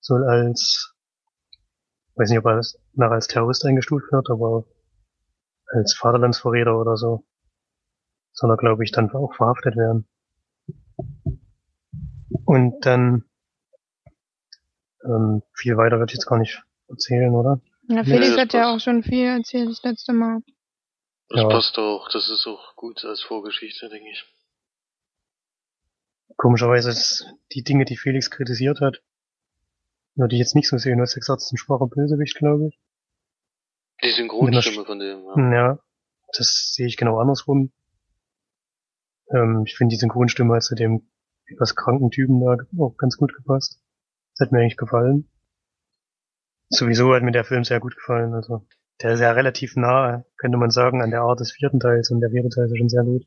[0.00, 0.94] soll als,
[2.16, 4.64] weiß nicht, ob er als- nachher als Terrorist eingestuft wird, aber
[5.66, 7.24] als Vaterlandsverräter oder so,
[8.32, 10.06] soll er, glaube ich, dann auch verhaftet werden.
[12.44, 13.24] Und dann,
[15.04, 17.60] ähm, viel weiter wird jetzt gar nicht erzählen, oder?
[17.88, 20.40] Ja, Felix das hat ja auch schon viel erzählt das letzte Mal.
[21.28, 21.48] Das Ja.
[21.48, 22.08] passt auch.
[22.12, 24.24] Das ist auch gut als Vorgeschichte, denke ich.
[26.36, 29.02] Komischerweise ist die Dinge, die Felix kritisiert hat,
[30.14, 30.96] würde ich jetzt nicht so sehen.
[30.98, 32.78] Du hast ja gesagt, es ist ein schwacher Bösewicht, glaube ich.
[34.02, 35.52] Die Synchronstimme von dem, ja.
[35.52, 35.78] Ja,
[36.36, 37.72] das sehe ich genau andersrum.
[39.32, 41.02] Ähm, ich finde die Synchronstimme hat zu dem
[41.46, 43.80] etwas kranken Typen da auch ganz gut gepasst.
[44.34, 45.28] Das hat mir eigentlich gefallen.
[46.68, 48.34] Sowieso hat mir der Film sehr gut gefallen.
[48.34, 48.66] Also
[49.02, 52.20] der ist ja relativ nah, könnte man sagen, an der Art des vierten Teils und
[52.20, 53.24] der vierte Teil ist schon sehr gut.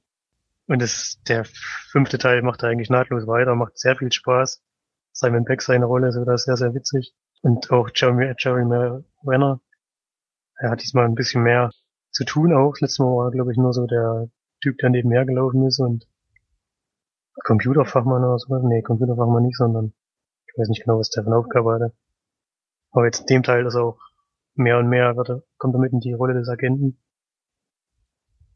[0.68, 4.64] Und das, der fünfte Teil macht da eigentlich nahtlos weiter, macht sehr viel Spaß.
[5.12, 7.14] Simon Peck seine Rolle ist wieder sehr, sehr witzig.
[7.42, 9.62] Und auch Jeremy, Jeremy Renner,
[10.58, 11.70] er hat diesmal ein bisschen mehr
[12.12, 12.72] zu tun auch.
[12.72, 14.30] Das letzte Mal war, glaube ich, nur so der
[14.66, 16.08] Typ, der nebenher gelaufen ist und
[17.44, 18.56] Computerfachmann oder so.
[18.68, 19.94] Nee, Computerfachmann nicht, sondern
[20.48, 21.94] ich weiß nicht genau, was der für eine Aufgabe hatte.
[22.90, 24.00] Aber jetzt in dem Teil ist er auch
[24.56, 26.98] mehr und mehr, wird kommt er mit in die Rolle des Agenten.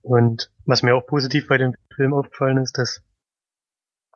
[0.01, 3.03] Und was mir auch positiv bei dem Film aufgefallen ist, dass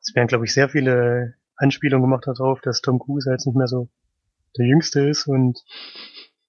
[0.02, 3.68] es werden, glaube ich, sehr viele Anspielungen gemacht darauf, dass Tom Cruise jetzt nicht mehr
[3.68, 3.90] so
[4.58, 5.64] der Jüngste ist und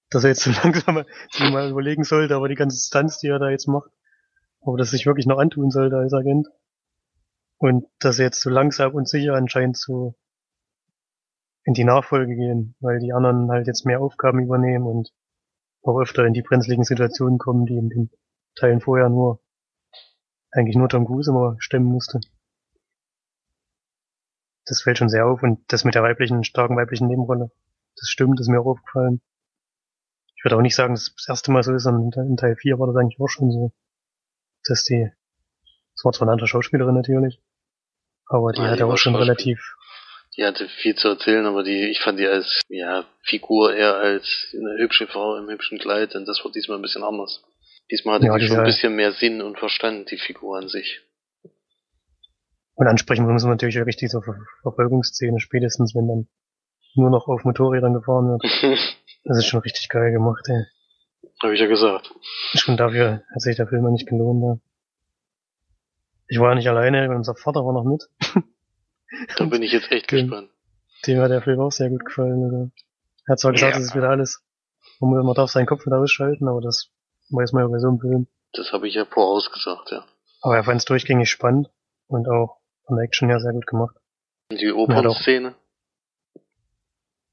[0.09, 1.05] dass er jetzt so langsam
[1.51, 3.91] mal überlegen sollte, aber die ganze Stunts, die er da jetzt macht,
[4.75, 6.47] dass er sich wirklich noch antun sollte als Agent.
[7.57, 10.15] Und dass er jetzt so langsam und sicher anscheinend so
[11.63, 15.11] in die Nachfolge gehen, weil die anderen halt jetzt mehr Aufgaben übernehmen und
[15.83, 18.09] auch öfter in die brenzligen Situationen kommen, die in den
[18.55, 19.39] Teilen vorher nur
[20.51, 22.19] eigentlich nur Tom Cruise immer stemmen musste.
[24.65, 27.51] Das fällt schon sehr auf und das mit der weiblichen, starken weiblichen Nebenrolle,
[27.97, 29.21] das stimmt, das ist mir auch aufgefallen.
[30.35, 32.79] Ich würde auch nicht sagen, dass das erste Mal so ist, sondern in Teil 4
[32.79, 33.73] war das eigentlich auch schon so,
[34.67, 37.39] das war zwar eine andere Schauspielerin natürlich,
[38.27, 39.59] aber die Ah, hat die ja auch schon relativ,
[40.37, 44.25] Die hatte viel zu erzählen, aber die, ich fand die als, ja, Figur eher als
[44.53, 47.43] eine hübsche Frau im hübschen Kleid und das war diesmal ein bisschen anders.
[47.91, 50.67] Diesmal hatte Ja, die die schon ein bisschen mehr Sinn und Verstand, die Figur an
[50.67, 51.01] sich.
[52.77, 56.27] und ansprechen muss man natürlich wirklich diese Ver Verfolgungsszene, spätestens wenn dann
[56.95, 58.43] nur noch auf Motorrädern gefahren wird.
[59.27, 60.65] Das ist schon richtig geil gemacht, ey.
[61.41, 62.13] Habe ich ja gesagt.
[62.53, 64.57] Schon dafür hat sich der Film nicht gelohnt, ja.
[66.27, 68.09] Ich war nicht alleine, unser Vater war noch mit.
[69.37, 70.49] Da bin ich jetzt echt Dem- gespannt.
[71.05, 72.43] Dem hat der Film auch sehr gut gefallen.
[72.43, 72.71] Also.
[73.27, 73.79] Er hat zwar gesagt, Ja.
[73.79, 74.43] das ist wieder alles.
[74.99, 76.89] Man, darf seinen Kopf wieder ausschalten, aber das
[77.29, 78.27] weiß man ja bei so einem Film.
[78.53, 80.05] Das habe ich ja vorausgesagt, ja.
[80.41, 81.69] Aber er fand es durchgängig spannend
[82.07, 83.95] und auch von der Action her sehr gut gemacht.
[84.51, 85.55] Und die Opernszene?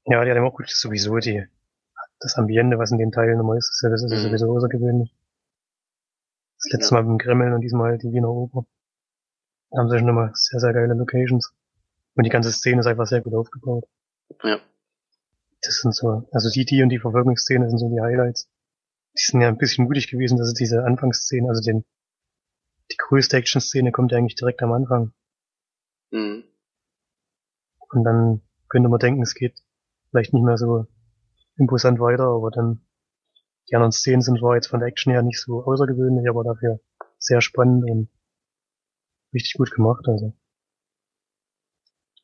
[0.05, 1.47] Ja, die hat ihm auch gut, das ist sowieso die,
[2.23, 4.23] das Ambiente, was in den Teilen immer ist, ist ja, das ist ja Mhm.
[4.23, 5.15] sowieso außergewöhnlich.
[6.57, 7.01] Das letzte Ja.
[7.01, 8.65] Mal mit dem Kreml und diesmal die Wiener Oper.
[9.71, 11.53] Da haben sie schon immer sehr, sehr geile Locations.
[12.15, 13.85] Und die ganze Szene ist einfach sehr gut aufgebaut.
[14.43, 14.59] Ja.
[15.61, 18.49] Das sind so, also die, die und die Verfolgungsszene sind so die Highlights.
[19.17, 21.85] Die sind ja ein bisschen mutig gewesen, dass es diese Anfangsszene, also den,
[22.91, 25.13] die größte Action-Szene kommt ja eigentlich direkt am Anfang.
[26.11, 26.43] Mhm.
[27.91, 29.59] Und dann könnte man denken, es geht
[30.09, 30.87] vielleicht nicht mehr so
[31.57, 32.85] imposant weiter, aber dann
[33.69, 36.79] die anderen Szenen sind zwar jetzt von der Action her nicht so außergewöhnlich, aber dafür
[37.17, 38.09] sehr spannend und
[39.33, 40.05] richtig gut gemacht.
[40.07, 40.33] Also.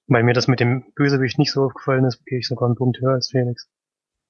[0.07, 2.99] Weil mir das mit dem Bösewicht nicht so aufgefallen ist, gehe ich sogar einen Punkt
[2.99, 3.69] höher als Felix.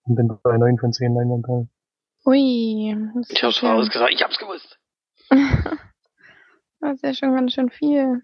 [0.04, 1.70] Und bin bei 9 von 10 Leinwandperlen.
[2.26, 2.96] Ui.
[3.30, 4.80] Ich hab's ist ja- vorausgesagt, ich hab's gewusst.
[6.82, 8.22] Das ist ja schon ganz schön viel.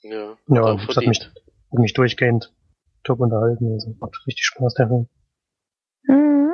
[0.00, 2.54] Ja, Ja, das hat mich, hat mich durchgehend
[3.04, 3.70] top unterhalten.
[3.74, 5.08] Also macht richtig Spaß, der Film.
[6.04, 6.52] Mhm.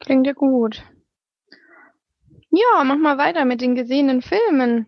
[0.00, 0.82] Klingt ja gut.
[2.50, 4.86] Ja, mach mal weiter mit den gesehenen Filmen.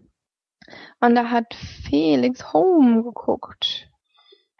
[1.00, 1.54] Und da hat
[1.88, 3.88] Felix Home geguckt.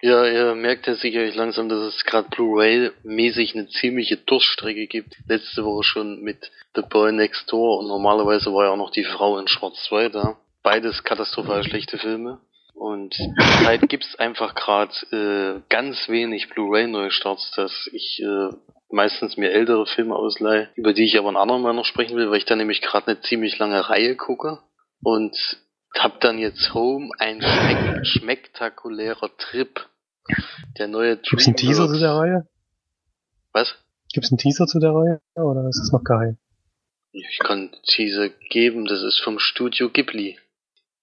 [0.05, 5.17] Ja, ihr merkt ja sicherlich langsam, dass es gerade Blu-ray-mäßig eine ziemliche Durststrecke gibt.
[5.29, 9.05] Letzte Woche schon mit The Boy Next Door und normalerweise war ja auch noch die
[9.05, 10.37] Frau in Schwarz-2 da.
[10.65, 12.41] Beides katastrophal schlechte Filme.
[12.75, 18.49] Und zurzeit gibt's einfach gerade äh, ganz wenig Blu-ray-Neustarts, dass ich äh,
[18.91, 22.39] meistens mir ältere Filme ausleihe, über die ich aber ein andermal noch sprechen will, weil
[22.39, 24.61] ich da nämlich gerade eine ziemlich lange Reihe gucke.
[25.03, 25.37] Und
[25.99, 29.89] hab dann jetzt Home ein schmeck spektakulärer Trip
[30.79, 32.49] Der neue Gibt's einen Teaser zu der Reihe?
[33.53, 33.75] Was?
[34.13, 35.21] Gibt's einen Teaser zu der Reihe?
[35.35, 36.39] Oder ist es noch geheim?
[37.13, 40.39] Ich kann Teaser geben, das ist vom Studio Ghibli.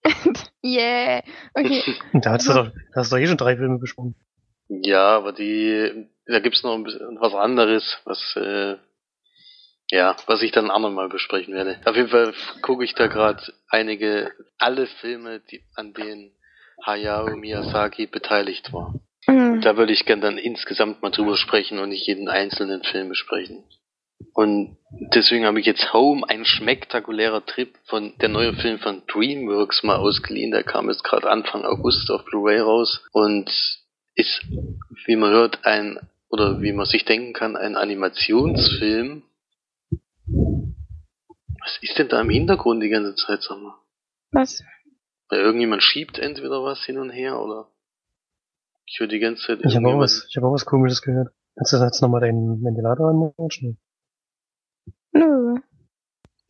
[0.64, 1.22] yeah.
[1.54, 1.84] Okay.
[2.14, 4.16] Da hast du doch, da hast du doch eh schon drei Filme besprochen.
[4.70, 8.78] Ja, aber die, da gibt's noch ein bisschen was anderes, was, äh,
[9.92, 11.78] ja, was ich dann andermal besprechen werde.
[11.86, 16.32] Auf jeden Fall gucke ich da gerade einige, alle Filme, die, an denen
[16.86, 18.94] Hayao Miyazaki beteiligt war.
[19.28, 19.62] Mhm.
[19.62, 23.64] Da würde ich gern dann insgesamt mal drüber sprechen und nicht jeden einzelnen Film besprechen.
[24.34, 29.84] Und deswegen habe ich jetzt Home, ein spektakulärer Trip von der neue Film von DreamWorks
[29.84, 30.52] mal ausgeliehen.
[30.52, 33.50] Der kam jetzt gerade Anfang August auf Blu-ray raus und
[34.16, 34.42] ist,
[35.06, 39.24] wie man hört, ein oder wie man sich denken kann, ein Animationsfilm.
[41.62, 43.76] Was ist denn da im Hintergrund die ganze Zeit, sag mal?
[44.32, 44.64] Was?
[45.30, 47.68] Weil irgendjemand schiebt entweder was hin und her oder
[48.86, 51.30] ich höre die ganze Zeit Ich habe auch was, ich habe auch was komisches gehört.
[51.56, 53.78] Kannst du jetzt nochmal deinen Ventilator anmachen?
[55.12, 55.56] Nö.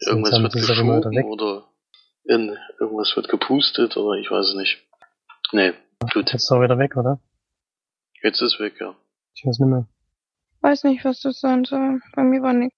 [0.08, 1.26] Irgendwas Sonst wird weg.
[1.26, 1.70] oder
[2.26, 4.88] in, irgendwas wird gepustet oder ich weiß es nicht.
[5.52, 5.74] Nee,
[6.14, 6.32] gut.
[6.32, 7.20] Jetzt ist er wieder weg, oder?
[8.22, 8.96] Jetzt ist weg, ja.
[9.34, 9.88] Ich weiß nicht mehr.
[10.62, 12.02] Weiß nicht, was das sein soll.
[12.16, 12.76] Bei mir war nix.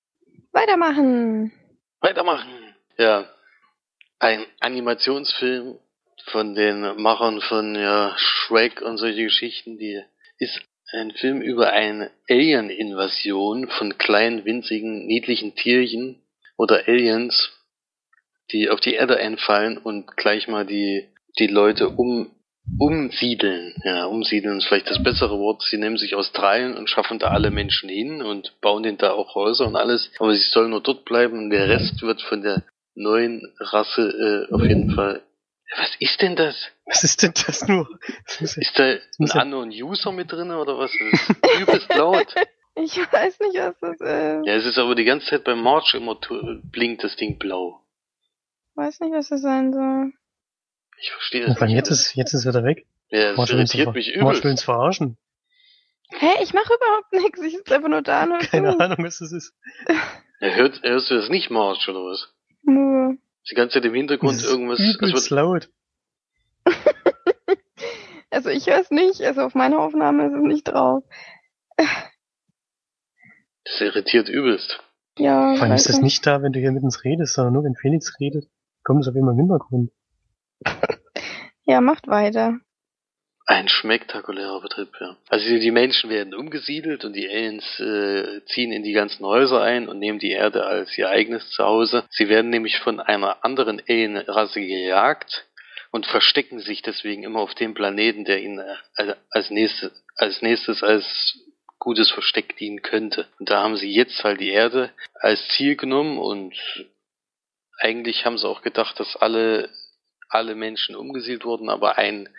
[0.52, 1.52] Weitermachen.
[2.00, 2.50] Weitermachen.
[2.98, 3.26] Ja.
[4.20, 5.80] Ein Animationsfilm
[6.26, 10.02] von den Machern von ja, Shrek und solche Geschichten, die
[10.38, 10.62] ist
[10.94, 16.22] ein Film über eine Alien-Invasion von kleinen, winzigen, niedlichen Tierchen
[16.58, 17.52] oder Aliens,
[18.52, 21.08] die auf die Erde einfallen und gleich mal die,
[21.40, 22.32] die Leute um,
[22.78, 23.74] umsiedeln.
[23.84, 25.64] Ja, umsiedeln ist vielleicht das bessere Wort.
[25.64, 29.36] Sie nehmen sich Australien und schaffen da alle Menschen hin und bauen denen da auch
[29.36, 30.12] Häuser und alles.
[30.20, 32.64] Aber sie sollen nur dort bleiben und der Rest wird von der
[32.96, 35.22] neuen Rasse äh, auf jeden Fall.
[35.78, 36.56] Was ist denn das?
[36.86, 37.88] Was ist denn das nur?
[38.40, 39.00] Ist da ein
[39.54, 40.92] unknown User mit drin oder was?
[40.92, 42.28] Das ist übelst laut.
[42.74, 44.48] Ich weiß nicht, was das ist.
[44.48, 47.82] Ja, es ist aber die ganze Zeit beim March immer tu- blinkt das Ding blau.
[48.76, 50.14] Weiß nicht, was das sein soll.
[51.02, 51.76] Ich verstehe Und das nicht.
[51.76, 52.86] jetzt ist, jetzt ist er wieder weg.
[53.10, 54.46] ja, das will irritiert mich Marsch will übelst.
[54.46, 55.18] uns verarschen.
[56.12, 57.42] Hä, ich mache überhaupt nichts.
[57.42, 58.80] Ich sitze einfach nur da und Keine zu.
[58.80, 59.54] Ahnung, was das ist.
[60.40, 62.34] Ja, hört, hörst du das nicht, March, oder was?
[62.64, 63.18] Nö.
[63.50, 64.80] Die ganze Zeit im Hintergrund irgendwas.
[64.80, 65.70] Es übelst wird, laut.
[68.34, 69.20] Also ich höre es nicht.
[69.22, 71.04] Also auf meiner Aufnahme ist es nicht drauf.
[71.76, 74.82] das irritiert übelst.
[75.18, 77.66] Ja, Vor allem ist das nicht da, wenn du hier mit uns redest, sondern nur
[77.66, 78.48] wenn Felix redet.
[78.84, 79.92] Kommt es auf immer im Hintergrund.
[81.64, 82.58] Ja, macht weiter.
[83.48, 85.18] Ein spektakulärer Betrieb, ja.
[85.30, 89.90] Also die Menschen werden umgesiedelt und die Aliens äh, ziehen in die ganzen Häuser ein
[89.90, 92.06] und nehmen die Erde als ihr eigenes Zuhause.
[92.12, 95.48] Sie werden nämlich von einer anderen Alienrasse gejagt
[95.92, 98.60] und verstecken sich deswegen immer auf dem Planeten, der ihnen
[98.96, 101.38] äh, als nächstes, als nächstes als
[101.80, 103.28] gutes Versteck dienen könnte.
[103.40, 106.56] Und da haben sie jetzt halt die Erde als Ziel genommen und
[107.80, 109.70] eigentlich haben sie auch gedacht, dass alle,
[110.30, 112.30] alle Menschen umgesiedelt wurden, aber ein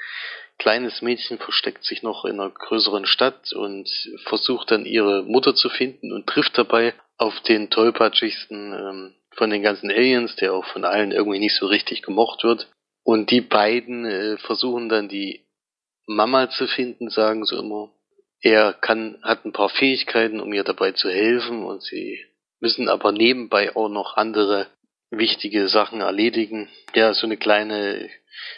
[0.58, 3.88] kleines Mädchen versteckt sich noch in einer größeren Stadt und
[4.24, 9.62] versucht dann ihre Mutter zu finden und trifft dabei auf den tollpatschigsten ähm, von den
[9.62, 12.68] ganzen Aliens, der auch von allen irgendwie nicht so richtig gemocht wird.
[13.04, 15.40] Und die beiden äh, versuchen dann die
[16.06, 17.90] Mama zu finden, sagen sie immer.
[18.40, 22.20] Er kann, hat ein paar Fähigkeiten, um ihr dabei zu helfen und sie
[22.60, 24.66] müssen aber nebenbei auch noch andere
[25.10, 26.68] wichtige Sachen erledigen.
[26.94, 28.08] Ja, so eine kleine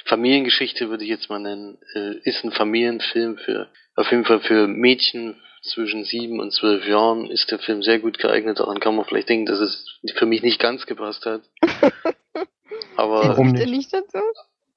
[0.07, 1.79] Familiengeschichte würde ich jetzt mal nennen.
[1.95, 7.31] Äh, ist ein Familienfilm für, auf jeden Fall für Mädchen zwischen sieben und zwölf Jahren
[7.31, 8.61] ist der Film sehr gut geeignet.
[8.61, 11.43] Daran kann man vielleicht denken, dass es für mich nicht ganz gepasst hat.
[12.97, 13.93] Aber Warum nicht?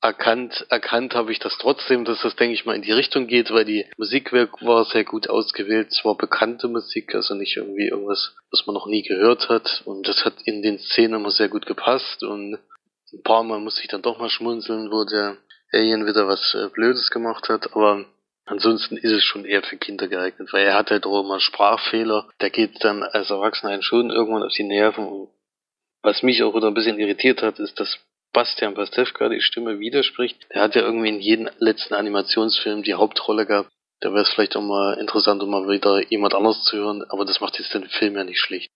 [0.01, 3.51] erkannt, erkannt habe ich das trotzdem, dass das, denke ich mal, in die Richtung geht,
[3.51, 5.91] weil die Musik war sehr gut ausgewählt.
[5.91, 9.81] Zwar bekannte Musik, also nicht irgendwie irgendwas, was man noch nie gehört hat.
[9.86, 12.23] Und das hat in den Szenen immer sehr gut gepasst.
[12.23, 12.60] Und
[13.13, 15.38] ein paar Mal musste ich dann doch mal schmunzeln, wo der
[15.72, 17.74] Alien wieder was äh, Blödes gemacht hat.
[17.74, 18.06] Aber
[18.46, 22.27] ansonsten ist es schon eher für Kinder geeignet, weil er hat halt auch immer Sprachfehler.
[22.42, 25.08] Der geht dann als Erwachsener einen schon irgendwann auf die Nerven.
[25.08, 25.29] Und
[26.02, 27.98] was mich auch wieder ein bisschen irritiert hat, ist, dass
[28.34, 30.46] Bastian Pastewka die Stimme widerspricht.
[30.54, 33.69] Der hat ja irgendwie in jedem letzten Animationsfilm die Hauptrolle gehabt.
[34.00, 37.25] Da wäre es vielleicht auch mal interessant, um mal wieder jemand anderes zu hören, aber
[37.25, 38.69] das macht jetzt den Film ja nicht schlecht.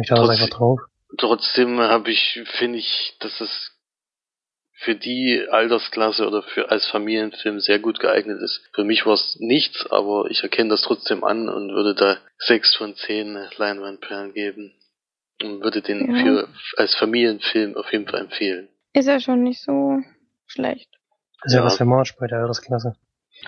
[0.00, 0.80] Ich da Trotzdem- einfach drauf.
[1.16, 3.72] Trotzdem habe ich, finde ich, dass es
[4.80, 8.68] für die Altersklasse oder für als Familienfilm sehr gut geeignet ist.
[8.74, 12.76] Für mich war es nichts, aber ich erkenne das trotzdem an und würde da sechs
[12.76, 14.74] von zehn Leinwandperlen geben
[15.42, 16.22] und würde den Ja.
[16.22, 18.68] für als Familienfilm auf jeden Fall empfehlen.
[18.92, 19.98] Ist ja schon nicht so
[20.46, 20.88] schlecht.
[21.44, 21.64] Ist ja, Ja.
[21.64, 22.94] was für Marsch bei der Altersklasse.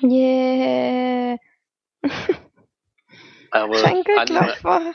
[0.02, 1.36] Yeah.
[3.52, 4.94] Aber Schenkelklopfer.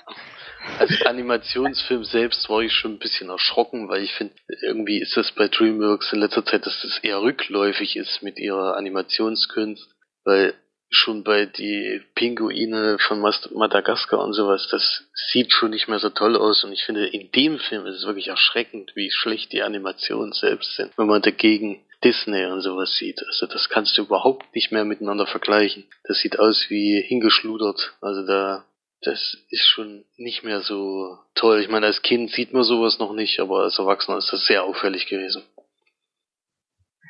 [0.79, 5.31] Als Animationsfilm selbst war ich schon ein bisschen erschrocken, weil ich finde, irgendwie ist das
[5.31, 9.87] bei DreamWorks in letzter Zeit, dass das eher rückläufig ist mit ihrer Animationskunst,
[10.23, 10.53] weil
[10.89, 16.35] schon bei die Pinguine von Madagaskar und sowas, das sieht schon nicht mehr so toll
[16.35, 20.33] aus und ich finde, in dem Film ist es wirklich erschreckend, wie schlecht die Animationen
[20.33, 23.21] selbst sind, wenn man dagegen Disney und sowas sieht.
[23.27, 25.85] Also das kannst du überhaupt nicht mehr miteinander vergleichen.
[26.03, 27.93] Das sieht aus wie hingeschludert.
[27.99, 28.65] Also da,
[29.05, 31.61] das ist schon nicht mehr so toll.
[31.61, 34.63] Ich meine, als Kind sieht man sowas noch nicht, aber als Erwachsener ist das sehr
[34.63, 35.43] auffällig gewesen.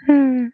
[0.05, 0.53] Hm.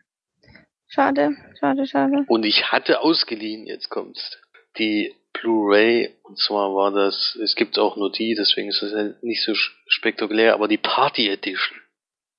[0.87, 2.25] Schade, schade, schade.
[2.27, 4.37] Und ich hatte ausgeliehen, jetzt kommt's,
[4.77, 9.43] die Blu-ray, und zwar war das, es gibt auch nur die, deswegen ist das nicht
[9.43, 9.53] so
[9.87, 11.77] spektakulär, aber die Party Edition.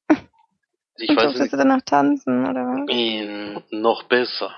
[0.98, 3.70] Ich Und weiß durftest nicht, du danach tanzen, oder was?
[3.70, 4.54] noch besser.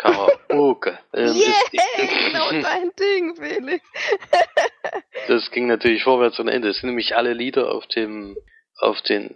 [0.00, 0.98] Karaoke.
[1.14, 3.86] ähm, Yeah, genau dein Ding, Felix.
[5.28, 6.68] Das ging natürlich vorwärts und Ende.
[6.68, 8.36] Es sind nämlich alle Lieder auf dem,
[8.78, 9.34] auf den,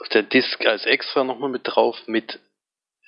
[0.00, 2.40] auf der Disc als extra nochmal mit drauf, mit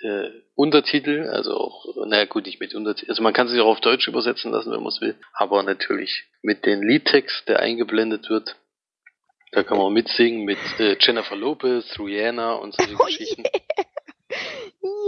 [0.03, 3.81] äh, Untertitel, also auch, naja gut, nicht mit Untertitel, also man kann sich auch auf
[3.81, 8.57] Deutsch übersetzen lassen, wenn man es will, aber natürlich mit dem Liedtext, der eingeblendet wird.
[9.53, 13.43] Da kann man mitsingen mit äh, Jennifer Lopez, Rihanna und solche Oh Geschichten.
[13.43, 13.87] Yeah.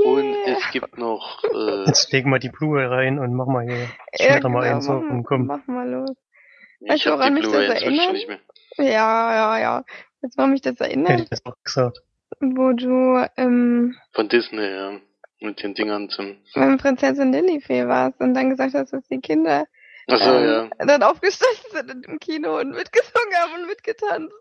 [0.04, 3.88] Und es gibt noch äh, Jetzt legen wir die Blu-ray rein und machen wir hier
[4.18, 5.46] Ja, schneller mal genau, eins auf mach, und komm.
[5.46, 6.10] mach mal los.
[6.80, 8.40] Weißt ich du, woran mich das erinnert?
[8.76, 9.84] Ja, ja, ja.
[10.22, 11.98] Jetzt war mich das Hätte erinnert, ich das auch gesagt.
[12.40, 15.00] wo du ähm, Von Disney, ja.
[15.40, 16.36] Mit den Dingern zum.
[16.54, 19.66] beim Prinzessin Lilifee warst und dann gesagt hast, dass die Kinder
[20.06, 20.86] Achso, ähm, ja.
[20.86, 24.34] dann aufgestanden sind im Kino und mitgesungen haben und mitgetanzt.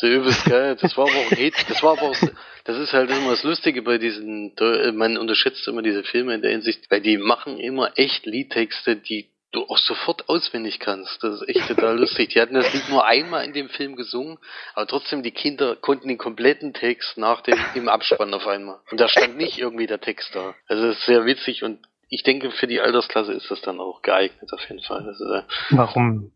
[0.00, 0.76] So übelst geil.
[0.80, 1.30] Das war aber auch.
[1.68, 2.16] Das war aber auch,
[2.64, 4.54] das ist halt immer das Lustige bei diesen,
[4.94, 9.28] man unterschätzt immer diese Filme in der Hinsicht, weil die machen immer echt Liedtexte, die
[9.52, 11.22] du auch sofort auswendig kannst.
[11.22, 12.30] Das ist echt total lustig.
[12.30, 14.38] Die hatten das Lied nur einmal in dem Film gesungen,
[14.74, 18.80] aber trotzdem die Kinder konnten den kompletten Text nach dem, im Abspann auf einmal.
[18.90, 20.54] Und da stand nicht irgendwie der Text da.
[20.68, 24.02] Also das ist sehr witzig und ich denke, für die Altersklasse ist das dann auch
[24.02, 25.06] geeignet auf jeden Fall.
[25.06, 26.32] Also, äh, Warum,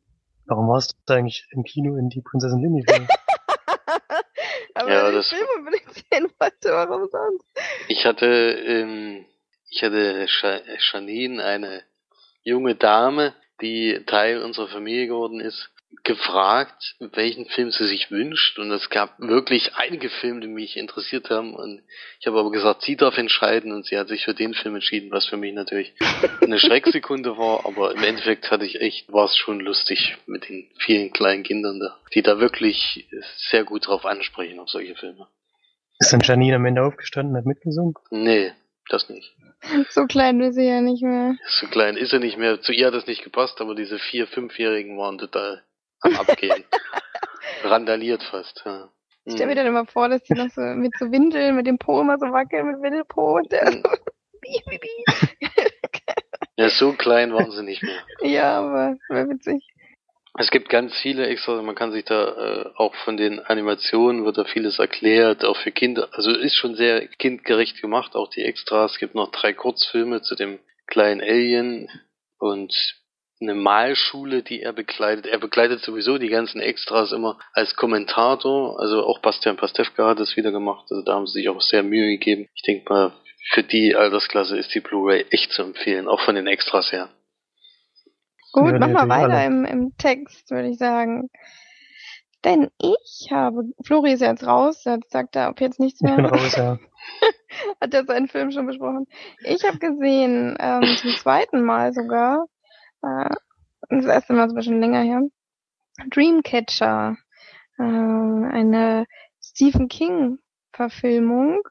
[0.46, 2.84] warum warst du eigentlich im Kino in die Prinzessin Lilly?
[4.74, 7.46] Aber Ja, wenn ich das- Film unbedingt sehen wollte, warum sonst?
[7.88, 9.24] Ich hatte, ähm,
[9.70, 10.26] ich hatte
[10.92, 11.82] Janine, eine
[12.42, 15.70] junge Dame, die Teil unserer Familie geworden ist,
[16.04, 18.58] gefragt, welchen Film sie sich wünscht.
[18.58, 21.54] Und es gab wirklich einige Filme, die mich interessiert haben.
[21.54, 21.82] Und
[22.20, 23.72] ich habe aber gesagt, sie darf entscheiden.
[23.72, 25.92] Und sie hat sich für den Film entschieden, was für mich natürlich
[26.40, 27.66] eine Schrecksekunde war.
[27.66, 31.80] Aber im Endeffekt hatte ich echt, war es schon lustig mit den vielen kleinen Kindern
[31.80, 33.08] da, die da wirklich
[33.50, 35.26] sehr gut drauf ansprechen auf solche Filme.
[35.98, 37.94] Ist dann Janine am Ende aufgestanden und hat mitgesungen?
[38.10, 38.52] Nee,
[38.88, 39.34] das nicht.
[39.90, 41.36] So klein ist sie ja nicht mehr.
[41.46, 42.62] So klein ist er nicht mehr.
[42.62, 45.62] Zu ihr hat es nicht gepasst, aber diese vier, fünfjährigen waren total
[46.00, 46.64] am Abgehen.
[47.62, 48.62] Randaliert fast.
[48.64, 48.88] Ja.
[49.24, 51.78] Ich stell mir dann immer vor, dass die noch so mit so Windeln, mit dem
[51.78, 53.82] Po immer so wackeln, mit Windelpo und der Mhm.
[53.82, 53.90] so,
[54.40, 55.48] bi, bi, bi.
[56.56, 58.00] ja, so klein waren sie nicht mehr.
[58.22, 59.62] Ja, aber wäre witzig.
[60.38, 64.38] Es gibt ganz viele extra, man kann sich da äh, auch von den Animationen wird
[64.38, 66.08] da vieles erklärt, auch für Kinder.
[66.12, 68.92] Also ist schon sehr kindgerecht gemacht, auch die Extras.
[68.92, 71.88] Es gibt noch drei Kurzfilme zu dem kleinen Alien
[72.38, 72.72] und
[73.40, 75.26] eine Malschule, die er begleitet.
[75.26, 78.78] Er begleitet sowieso die ganzen Extras immer als Kommentator.
[78.80, 80.86] Also auch Bastian Pastewka hat das wieder gemacht.
[80.90, 82.48] Also da haben sie sich auch sehr Mühe gegeben.
[82.54, 83.12] Ich denke mal,
[83.52, 87.08] für die Altersklasse ist die Blu-ray echt zu empfehlen, auch von den Extras her.
[88.52, 91.30] Gut, Ja, mach die mal natürlich weiter im, im Text, würde ich sagen.
[92.44, 96.16] Denn ich habe, Flori ist jetzt raus, jetzt sagt er ab jetzt nichts Ich bin
[96.16, 96.30] mehr.
[96.30, 96.78] raus, ja.
[97.80, 99.06] Hat er seinen Film schon besprochen.
[99.44, 102.46] Ich habe gesehen, ähm, zum zweiten Mal sogar,
[103.02, 103.34] äh,
[103.88, 105.22] das erste Mal ist aber schon länger her,
[106.10, 107.16] Dreamcatcher,
[107.78, 109.06] äh, eine
[109.40, 110.38] Stephen King
[110.72, 111.62] Verfilmung.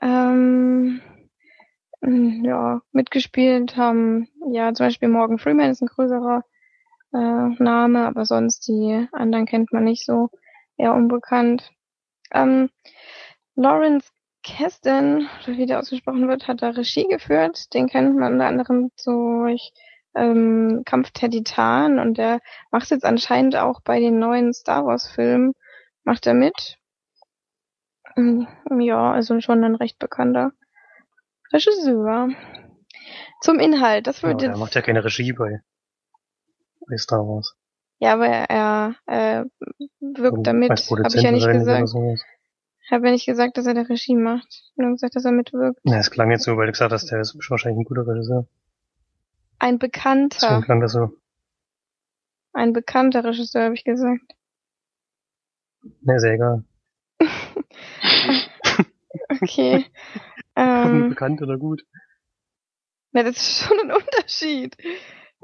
[0.00, 1.00] Ähm,
[2.00, 6.44] ja, mitgespielt haben, ja, zum Beispiel Morgan Freeman ist ein größerer
[7.12, 10.30] äh, Name, aber sonst die anderen kennt man nicht so,
[10.76, 11.72] eher unbekannt.
[12.32, 12.70] Ähm,
[13.56, 14.08] Lawrence
[14.44, 17.74] Kasdan, oder wie der ausgesprochen wird, hat da Regie geführt.
[17.74, 19.72] Den kennt man unter anderem durch
[20.18, 22.40] ähm, Kampf der Titanen und der
[22.70, 25.52] macht jetzt anscheinend auch bei den neuen Star Wars Filmen,
[26.04, 26.76] macht er mit.
[28.16, 28.44] Mm,
[28.80, 30.52] Ja, also schon ein recht bekannter
[31.52, 32.28] Regisseur.
[33.40, 35.60] Zum Inhalt, das ja wird er jetzt macht ja keine Regie bei,
[36.88, 37.54] bei Star Wars.
[38.00, 39.44] Ja, aber er, er äh,
[40.00, 41.88] wirkt Und damit, habe ich ja nicht gesagt.
[42.90, 44.46] Habe ja nicht gesagt, dass er der Regie macht.
[44.48, 45.78] Ich habe nur gesagt, dass er mitwirkt.
[45.84, 48.46] Ja, es klang jetzt so, weil du gesagt hast, der ist wahrscheinlich ein guter Regisseur.
[49.58, 51.10] Ein bekannter, klang das so.
[52.52, 54.22] ein bekannter Regisseur, habe ich gesagt.
[56.02, 56.64] Ne, ist ja egal.
[59.40, 59.86] Okay.
[60.56, 61.82] Ähm, bekannt oder gut.
[63.12, 64.76] Ja, das ist schon ein Unterschied.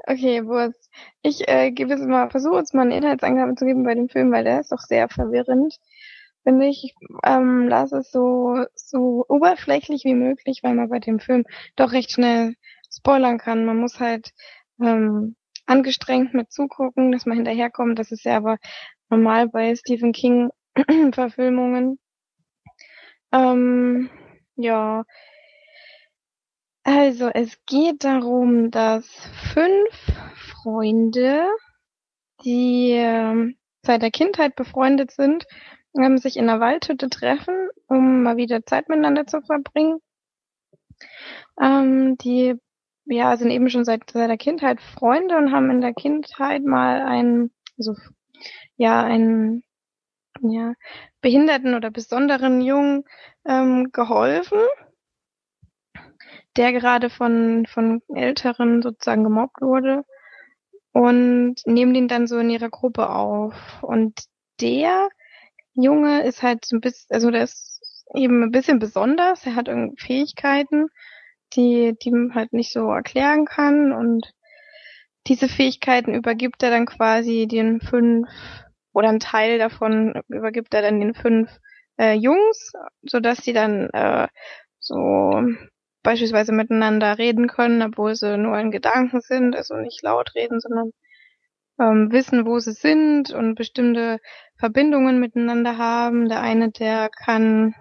[0.07, 0.89] Okay, Wurst.
[1.21, 4.31] Ich äh, gebe jetzt mal, versuche jetzt mal eine Inhaltsangabe zu geben bei dem Film,
[4.31, 5.77] weil der ist doch sehr verwirrend.
[6.43, 11.19] Finde ich, ich ähm, lasse es so, so oberflächlich wie möglich, weil man bei dem
[11.19, 11.45] Film
[11.75, 12.55] doch recht schnell
[13.05, 13.65] spoilern kann.
[13.65, 14.31] Man muss halt
[14.81, 15.35] ähm,
[15.67, 17.99] angestrengt mit zugucken, dass man hinterherkommt.
[17.99, 18.57] Das ist ja aber
[19.09, 20.49] normal bei Stephen King
[21.13, 21.99] Verfilmungen.
[23.31, 24.09] Ähm,
[24.55, 25.03] ja,
[26.83, 29.07] also es geht darum, dass
[29.53, 29.89] fünf
[30.63, 31.47] Freunde,
[32.43, 35.45] die ähm, seit der Kindheit befreundet sind,
[35.95, 39.99] ähm, sich in einer Waldhütte treffen, um mal wieder Zeit miteinander zu verbringen.
[41.61, 42.55] Ähm, die
[43.05, 47.01] ja sind eben schon seit, seit der Kindheit Freunde und haben in der Kindheit mal
[47.01, 47.95] einen, also
[48.77, 49.63] ja einen
[50.41, 50.73] ja
[51.21, 53.03] behinderten oder besonderen Jungen
[53.45, 54.59] ähm, geholfen
[56.57, 60.05] der gerade von, von Älteren sozusagen gemobbt wurde
[60.91, 63.55] und nehmen den dann so in ihrer Gruppe auf.
[63.81, 64.23] Und
[64.61, 65.09] der
[65.73, 69.45] Junge ist halt so ein bisschen, also der ist eben ein bisschen besonders.
[69.45, 70.87] Er hat irgendwie Fähigkeiten,
[71.55, 74.33] die, die man halt nicht so erklären kann und
[75.27, 78.29] diese Fähigkeiten übergibt er dann quasi den fünf
[78.93, 81.49] oder ein Teil davon übergibt er dann den fünf
[81.97, 84.27] äh, Jungs, so dass sie dann äh,
[84.79, 85.43] so
[86.03, 90.91] beispielsweise miteinander reden können, obwohl sie nur in Gedanken sind, also nicht laut reden, sondern
[91.79, 94.19] ähm, wissen, wo sie sind und bestimmte
[94.57, 96.29] Verbindungen miteinander haben.
[96.29, 97.75] Der eine, der kann,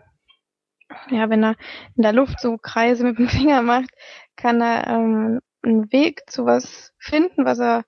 [1.11, 1.57] ja, wenn er
[1.97, 3.91] in der Luft so Kreise mit dem Finger macht,
[4.37, 7.85] kann er ähm, einen Weg zu was finden, was er,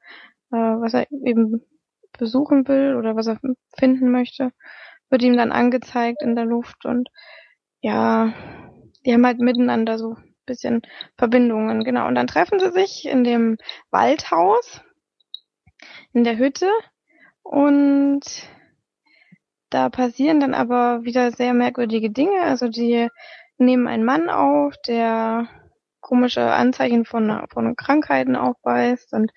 [0.52, 1.62] äh, was er eben
[2.18, 3.38] besuchen will oder was er
[3.78, 4.52] finden möchte,
[5.10, 7.10] wird ihm dann angezeigt in der Luft und
[7.80, 8.32] ja,
[9.04, 10.82] die haben halt miteinander so ein bisschen
[11.16, 12.08] Verbindungen, genau.
[12.08, 13.58] Und dann treffen sie sich in dem
[13.90, 14.80] Waldhaus,
[16.12, 16.70] in der Hütte
[17.42, 18.22] und
[19.70, 22.42] da passieren dann aber wieder sehr merkwürdige Dinge.
[22.42, 23.08] Also die
[23.58, 25.48] nehmen einen Mann auf, der
[26.00, 29.32] komische Anzeichen von, von Krankheiten aufweist und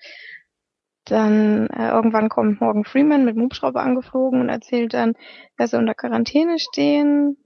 [1.04, 5.14] dann äh, irgendwann kommt Morgan Freeman mit dem Hubschrauber angeflogen und erzählt dann,
[5.56, 7.36] dass sie unter Quarantäne stehen.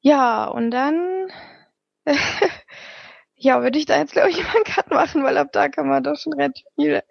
[0.00, 1.28] Ja, und dann
[3.36, 5.88] ja, würde ich da jetzt, glaube ich, mal einen Cut machen, weil ab da kann
[5.88, 7.02] man doch schon relativ viel,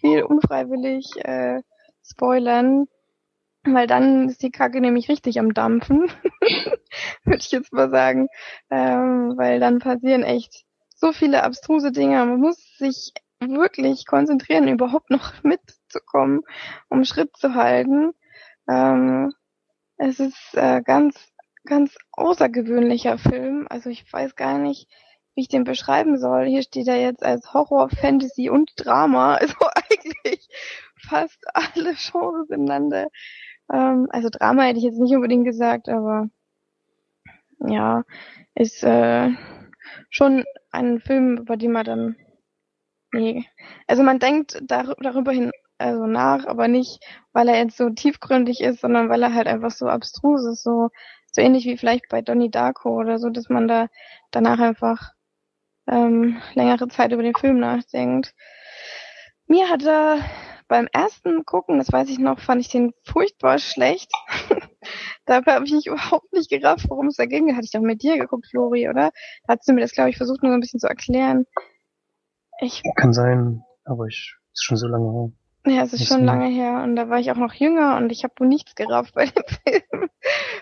[0.00, 1.60] viel unfreiwillig äh,
[2.02, 2.86] spoilern.
[3.64, 6.10] Weil dann ist die Kacke nämlich richtig am Dampfen,
[7.24, 8.28] würde ich jetzt mal sagen.
[8.70, 12.24] Ähm, weil dann passieren echt so viele abstruse Dinge.
[12.24, 16.40] Man muss sich wirklich konzentrieren, überhaupt noch mitzukommen,
[16.88, 18.12] um Schritt zu halten.
[18.68, 19.34] Ähm,
[19.98, 21.30] es ist äh, ganz
[21.64, 23.66] ganz außergewöhnlicher Film.
[23.68, 24.88] Also ich weiß gar nicht,
[25.34, 26.46] wie ich den beschreiben soll.
[26.46, 29.36] Hier steht er jetzt als Horror, Fantasy und Drama.
[29.40, 30.48] Also eigentlich
[30.96, 33.08] fast alle Genres ineinander.
[33.72, 36.28] Ähm, also Drama hätte ich jetzt nicht unbedingt gesagt, aber
[37.60, 38.04] ja,
[38.54, 39.30] ist äh,
[40.10, 42.16] schon ein Film, über den man dann
[43.12, 43.44] nee.
[43.86, 47.00] Also man denkt dar darüber hin also nach, aber nicht,
[47.32, 50.90] weil er jetzt so tiefgründig ist, sondern weil er halt einfach so abstrus ist, so
[51.32, 53.88] so ähnlich wie vielleicht bei Donnie Darko oder so, dass man da
[54.30, 55.12] danach einfach
[55.86, 58.34] ähm, längere Zeit über den Film nachdenkt.
[59.46, 60.18] Mir hat er
[60.70, 64.10] beim ersten Gucken, das weiß ich noch, fand ich den furchtbar schlecht.
[65.26, 67.54] Dabei habe ich mich überhaupt nicht gerafft, worum es da ging.
[67.56, 69.10] Hatte ich doch mit dir geguckt, Flori, oder?
[69.46, 71.44] Da hast du mir das, glaube ich, versucht, nur so ein bisschen zu erklären.
[72.60, 75.74] Ich, Kann sein, aber ich, ist schon so lange her.
[75.74, 78.12] ja, es ist Nicht schon lange her und da war ich auch noch jünger und
[78.12, 80.08] ich habe wohl nichts gerafft bei dem Film.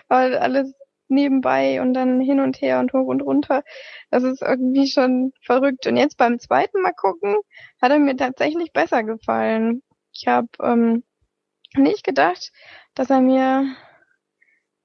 [0.07, 0.73] Weil alles
[1.07, 3.63] nebenbei und dann hin und her und hoch und runter.
[4.09, 5.85] Das ist irgendwie schon verrückt.
[5.85, 7.35] Und jetzt beim zweiten Mal gucken,
[7.79, 9.83] hat er mir tatsächlich besser gefallen.
[10.19, 11.03] Ich habe ähm,
[11.75, 12.51] nicht gedacht,
[12.93, 13.73] dass er mir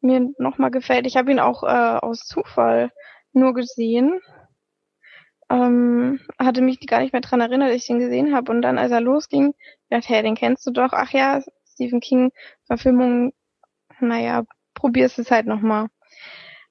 [0.01, 1.07] mir nochmal gefällt.
[1.07, 2.93] Ich habe ihn auch äh, aus Zufall
[3.33, 4.21] nur gesehen.
[5.51, 8.53] Ähm, hatte mich gar nicht mehr dran erinnert, dass ich den gesehen habe.
[8.53, 9.55] Und dann, als er losging,
[9.91, 10.93] dachte, hey, den kennst du doch.
[10.93, 12.31] Ach ja, Stephen King
[12.67, 13.33] Verfilmung.
[14.01, 15.89] Naja, probierst es halt nochmal.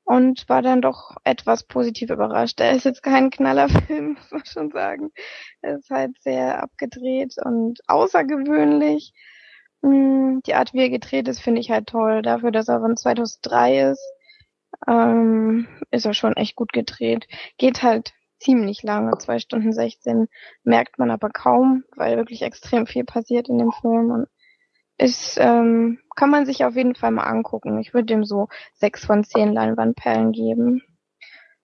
[0.06, 2.60] Und war dann doch etwas positiv überrascht.
[2.60, 5.12] Er ist jetzt kein Knallerfilm, muss man schon sagen.
[5.62, 9.14] Er ist halt sehr abgedreht und außergewöhnlich.
[9.82, 12.22] Mm, Die Art, wie er gedreht ist, finde ich halt toll.
[12.22, 14.04] Dafür, dass er von 2003 ist,
[14.88, 17.28] ähm, ist er schon echt gut gedreht.
[17.58, 20.28] Geht halt ziemlich lange, zwei Stunden 16,
[20.64, 24.28] merkt man aber kaum, weil wirklich extrem viel passiert in dem Film und
[25.04, 27.80] ist, ähm, kann man sich auf jeden Fall mal angucken.
[27.80, 30.82] Ich würde dem so sechs von zehn Leinwandperlen geben.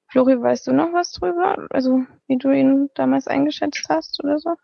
[0.07, 1.67] Flori, weißt du noch was drüber?
[1.69, 4.55] Also, wie du ihn damals eingeschätzt hast oder so?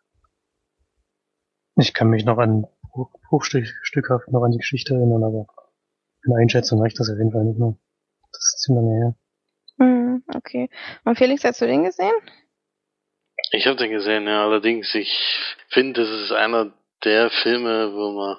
[1.78, 2.68] Ich kann mich noch an
[3.32, 5.48] hochstückhaft noch an die Geschichte erinnern, aber
[6.26, 7.76] eine Einschätzung reicht das auf jeden Fall nicht mehr.
[8.32, 9.16] Das ist zu lange her.
[9.80, 10.70] Hm, okay.
[11.04, 12.14] Und Felix, hast du den gesehen?
[13.52, 14.46] Ich habe den gesehen, ja.
[14.46, 15.12] Allerdings, ich
[15.70, 16.74] finde, das ist einer
[17.04, 18.38] der Filme, wo man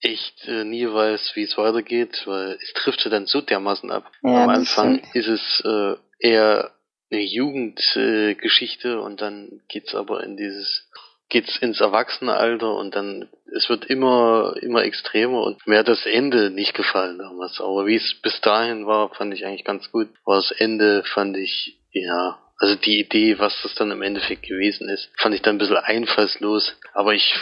[0.00, 4.10] echt äh, nie weiß, wie es weitergeht, weil es trifft ja dann so dermaßen ab.
[4.22, 5.16] Ja, Am Anfang stimmt.
[5.16, 6.72] ist es äh, eher
[7.10, 10.88] eine Jugendgeschichte äh, und dann geht's aber in dieses
[11.30, 16.50] geht's ins Erwachsenenalter und dann es wird immer immer extremer und mir hat das Ende
[16.50, 20.08] nicht gefallen damals, aber wie es bis dahin war, fand ich eigentlich ganz gut.
[20.24, 24.88] Aber das Ende fand ich ja, also die Idee, was das dann im Endeffekt gewesen
[24.88, 27.34] ist, fand ich dann ein bisschen einfallslos, aber ich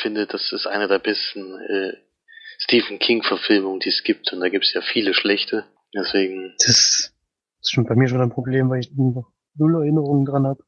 [0.00, 1.92] finde, das ist eine der besten äh,
[2.58, 5.64] Stephen King Verfilmungen, die es gibt und da gibt es ja viele schlechte.
[5.94, 7.12] Deswegen Das
[7.60, 10.62] ist schon bei mir schon ein Problem, weil ich noch null Erinnerungen dran habe,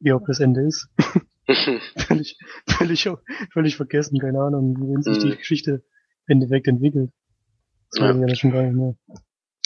[0.00, 0.88] wie ob das Ende ist.
[1.96, 2.38] völlig,
[2.68, 3.08] völlig,
[3.52, 5.38] völlig vergessen, keine Ahnung, wie sich die Mhm.
[5.38, 5.70] Geschichte
[6.26, 7.10] im Endeffekt entwickelt.
[7.92, 8.94] Das weiß ich ja das schon gar nicht mehr.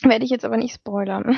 [0.03, 1.37] Werde ich jetzt aber nicht spoilern.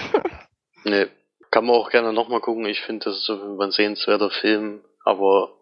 [0.85, 1.09] Ne,
[1.51, 2.67] kann man auch gerne nochmal gucken.
[2.67, 5.56] Ich finde, das ist so ein sehenswerter Film, aber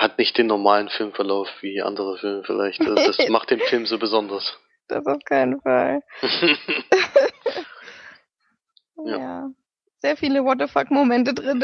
[0.00, 2.80] hat nicht den normalen Filmverlauf wie andere Filme vielleicht.
[2.80, 4.58] Also das macht den Film so besonders.
[4.88, 6.02] Das auf keinen Fall.
[9.04, 9.16] Ja.
[9.18, 9.50] Ja.
[10.00, 11.62] Sehr viele What the fuck Momente drin.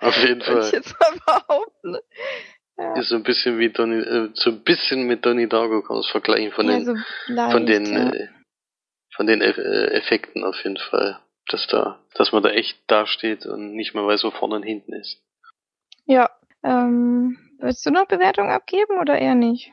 [0.00, 0.72] Auf jeden Würde ich Fall.
[0.72, 1.12] jetzt mal
[1.44, 1.96] behaupten.
[2.78, 2.94] Ja.
[2.98, 6.00] Ist so ein bisschen wie Donnie, äh, so ein bisschen mit Donnie Darko kann man
[6.04, 6.94] es vergleichen von den, also
[7.28, 8.08] leicht, von den, ja.
[8.12, 8.28] äh,
[9.14, 11.20] von den Eff- äh, Effekten auf jeden Fall.
[11.48, 14.94] Dass da, dass man da echt dasteht und nicht mehr weiß, wo vorne und hinten
[14.94, 15.20] ist.
[16.06, 16.30] ja.
[16.64, 19.72] Ähm, willst du noch Bewertung abgeben oder eher nicht?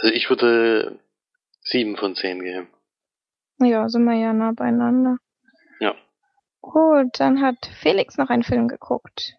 [0.00, 1.00] Also ich würde
[1.62, 2.68] sieben von zehn geben.
[3.60, 5.18] Ja, sind wir ja nah beieinander.
[5.80, 5.94] Ja.
[6.60, 9.34] Gut, dann hat Felix noch einen Film geguckt.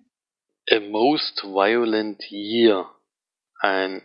[0.69, 2.89] A Most Violent Year.
[3.59, 4.01] Ein,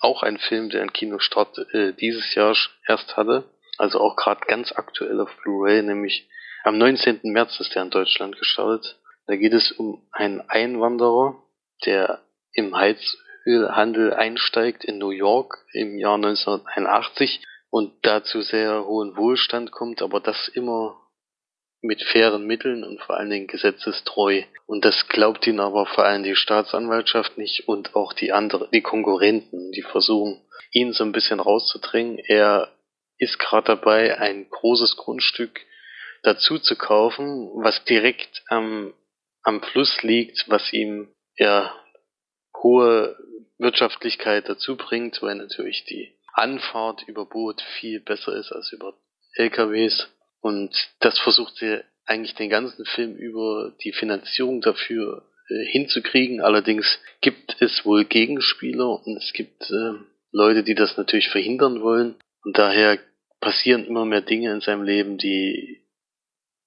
[0.00, 2.56] auch ein Film, der einen Kinostart äh, dieses Jahr
[2.86, 3.44] erst hatte.
[3.76, 6.28] Also auch gerade ganz aktuell auf Blu-ray, nämlich
[6.64, 7.20] am 19.
[7.24, 8.98] März ist der in Deutschland gestartet.
[9.26, 11.42] Da geht es um einen Einwanderer,
[11.84, 12.22] der
[12.54, 20.00] im Heizölhandel einsteigt in New York im Jahr 1981 und dazu sehr hohen Wohlstand kommt,
[20.00, 21.00] aber das immer
[21.82, 24.42] mit fairen Mitteln und vor allen Dingen gesetzestreu.
[24.66, 28.80] Und das glaubt ihn aber vor allem die Staatsanwaltschaft nicht und auch die andere, die
[28.80, 30.40] Konkurrenten, die versuchen,
[30.72, 32.18] ihn so ein bisschen rauszudrängen.
[32.18, 32.72] Er
[33.18, 35.60] ist gerade dabei, ein großes Grundstück
[36.22, 38.94] dazu zu kaufen, was direkt am,
[39.42, 41.74] am Fluss liegt, was ihm ja
[42.64, 43.16] hohe
[43.58, 48.94] Wirtschaftlichkeit dazu bringt, weil natürlich die Anfahrt über Boot viel besser ist als über
[49.34, 50.08] LKWs.
[50.40, 56.40] Und das versucht sie eigentlich den ganzen Film über die Finanzierung dafür äh, hinzukriegen.
[56.40, 59.92] Allerdings gibt es wohl Gegenspieler und es gibt äh,
[60.32, 62.16] Leute, die das natürlich verhindern wollen.
[62.42, 62.98] Und daher
[63.40, 65.84] passieren immer mehr Dinge in seinem Leben, die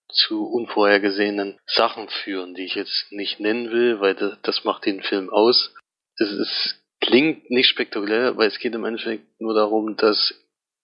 [0.09, 5.03] zu unvorhergesehenen Sachen führen, die ich jetzt nicht nennen will, weil das, das macht den
[5.03, 5.75] Film aus.
[6.17, 10.33] Es, es klingt nicht spektakulär, weil es geht im Endeffekt nur darum, dass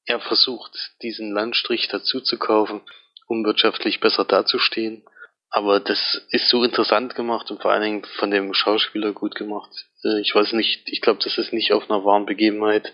[0.06, 0.72] er versucht,
[1.02, 2.82] diesen Landstrich dazu zu kaufen,
[3.28, 5.04] um wirtschaftlich besser dazustehen.
[5.50, 9.72] Aber das ist so interessant gemacht und vor allen Dingen von dem Schauspieler gut gemacht.
[10.04, 12.94] Äh, Ich weiß nicht, ich glaube, das ist nicht auf einer wahren Begebenheit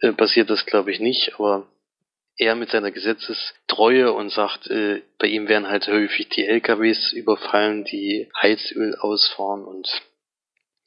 [0.00, 1.66] äh, basiert das, glaube ich, nicht, aber
[2.38, 7.84] er mit seiner Gesetzestreue und sagt, äh, bei ihm werden halt häufig die LKWs überfallen,
[7.84, 9.88] die Heizöl ausfahren und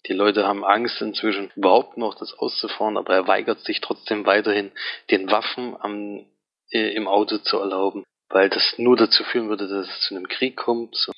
[0.10, 4.72] die Leute haben Angst inzwischen überhaupt noch das auszufahren, aber er weigert sich trotzdem weiterhin,
[5.12, 6.26] den Waffen am,
[6.72, 10.28] äh, im Auto zu erlauben, weil das nur dazu führen würde, dass es zu einem
[10.28, 11.10] Krieg kommt.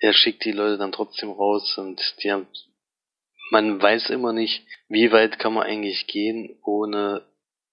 [0.00, 2.48] Er schickt die Leute dann trotzdem raus und die haben,
[3.50, 7.22] man weiß immer nicht, wie weit kann man eigentlich gehen, ohne,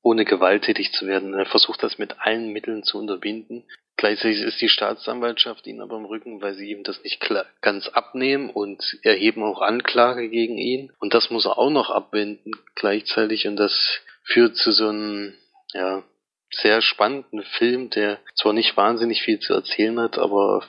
[0.03, 1.33] ohne gewalttätig zu werden.
[1.33, 3.65] Er versucht das mit allen Mitteln zu unterbinden.
[4.03, 7.25] Gleichzeitig ist die Staatsanwaltschaft ihn aber im Rücken, weil sie ihm das nicht
[7.61, 10.91] ganz abnehmen und erheben auch Anklage gegen ihn.
[10.99, 15.35] Und das muss er auch noch abwenden gleichzeitig und das führt zu so einem,
[15.71, 16.03] ja,
[16.51, 20.67] sehr spannenden Film, der zwar nicht wahnsinnig viel zu erzählen hat, aber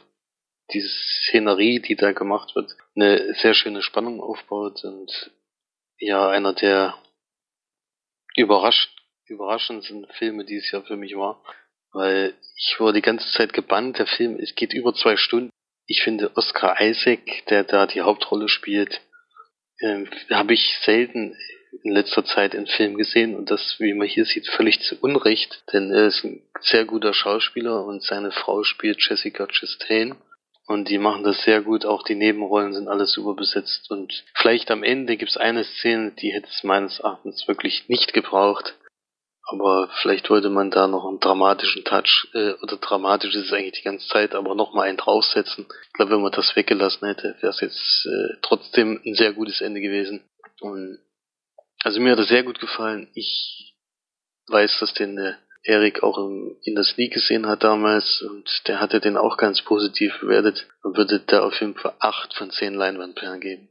[0.73, 5.33] diese Szenerie, die da gemacht wird, eine sehr schöne Spannung aufbaut und
[5.99, 6.95] ja, einer der
[8.37, 11.43] überrascht, überraschend sind Filme dieses Jahr für mich war,
[11.95, 13.99] weil ich war die ganze Zeit gebannt.
[13.99, 15.51] Der Film, es geht über zwei Stunden.
[15.87, 19.01] Ich finde Oscar Isaac, der da die Hauptrolle spielt,
[19.79, 21.37] äh, habe ich selten
[21.83, 23.35] in letzter Zeit in Film gesehen.
[23.35, 27.13] Und das, wie man hier sieht, völlig zu Unrecht, denn er ist ein sehr guter
[27.13, 30.15] Schauspieler und seine Frau spielt Jessica Chastain.
[30.67, 34.71] Und die machen das sehr gut, auch die Nebenrollen sind alles super besetzt und vielleicht
[34.71, 38.75] am Ende gibt's eine Szene, die hätte es meines Erachtens wirklich nicht gebraucht,
[39.47, 43.81] aber vielleicht wollte man da noch einen dramatischen Touch, äh, oder dramatisch ist es eigentlich
[43.81, 45.67] die ganze Zeit, aber nochmal einen draufsetzen.
[45.87, 49.61] Ich glaube, wenn man das weggelassen hätte, wäre es jetzt äh, trotzdem ein sehr gutes
[49.61, 50.23] Ende gewesen.
[50.61, 50.99] Und
[51.83, 53.11] also mir hat er sehr gut gefallen.
[53.15, 53.75] Ich
[54.49, 58.81] weiß, dass den äh, Erik auch im, in der Sneak gesehen hat damals und der
[58.81, 62.75] hatte den auch ganz positiv bewertet und würde da auf jeden Fall acht von zehn
[62.75, 63.69] Leinwandperlen geben.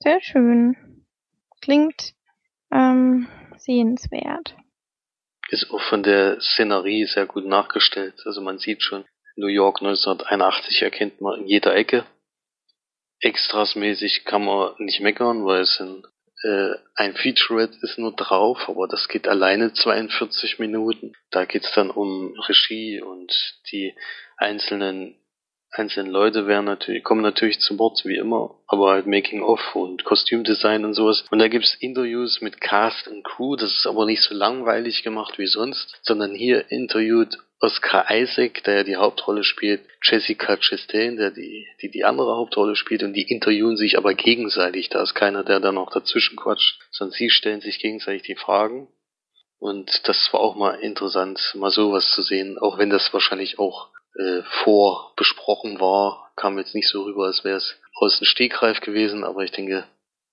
[0.00, 0.76] Sehr schön.
[1.60, 2.14] Klingt
[2.70, 3.28] ähm,
[3.58, 4.54] sehenswert.
[5.52, 8.14] Ist auch von der Szenerie sehr gut nachgestellt.
[8.24, 9.04] Also man sieht schon,
[9.36, 12.06] New York 1981 erkennt man in jeder Ecke.
[13.20, 16.06] Extrasmäßig kann man nicht meckern, weil es sind
[16.42, 21.12] äh, ein Featurette ist nur drauf, aber das geht alleine 42 Minuten.
[21.30, 23.30] Da geht's dann um Regie und
[23.70, 23.94] die
[24.38, 25.21] einzelnen
[25.72, 30.84] einzelnen Leute werden natürlich, kommen natürlich zu Wort, wie immer, aber halt Making-of und Kostümdesign
[30.84, 31.24] und sowas.
[31.30, 35.38] Und da gibt's Interviews mit Cast und Crew, das ist aber nicht so langweilig gemacht
[35.38, 41.30] wie sonst, sondern hier interviewt Oscar Isaac, der ja die Hauptrolle spielt, Jessica Chastain, der
[41.30, 44.88] die, die die andere Hauptrolle spielt und die interviewen sich aber gegenseitig.
[44.88, 48.88] Da ist keiner, der dann noch dazwischen quatscht, sondern sie stellen sich gegenseitig die Fragen.
[49.60, 53.90] Und das war auch mal interessant, mal sowas zu sehen, auch wenn das wahrscheinlich auch
[54.18, 59.24] äh, vorbesprochen war, kam jetzt nicht so rüber, als wäre es aus dem Stegreif gewesen,
[59.24, 59.84] aber ich denke,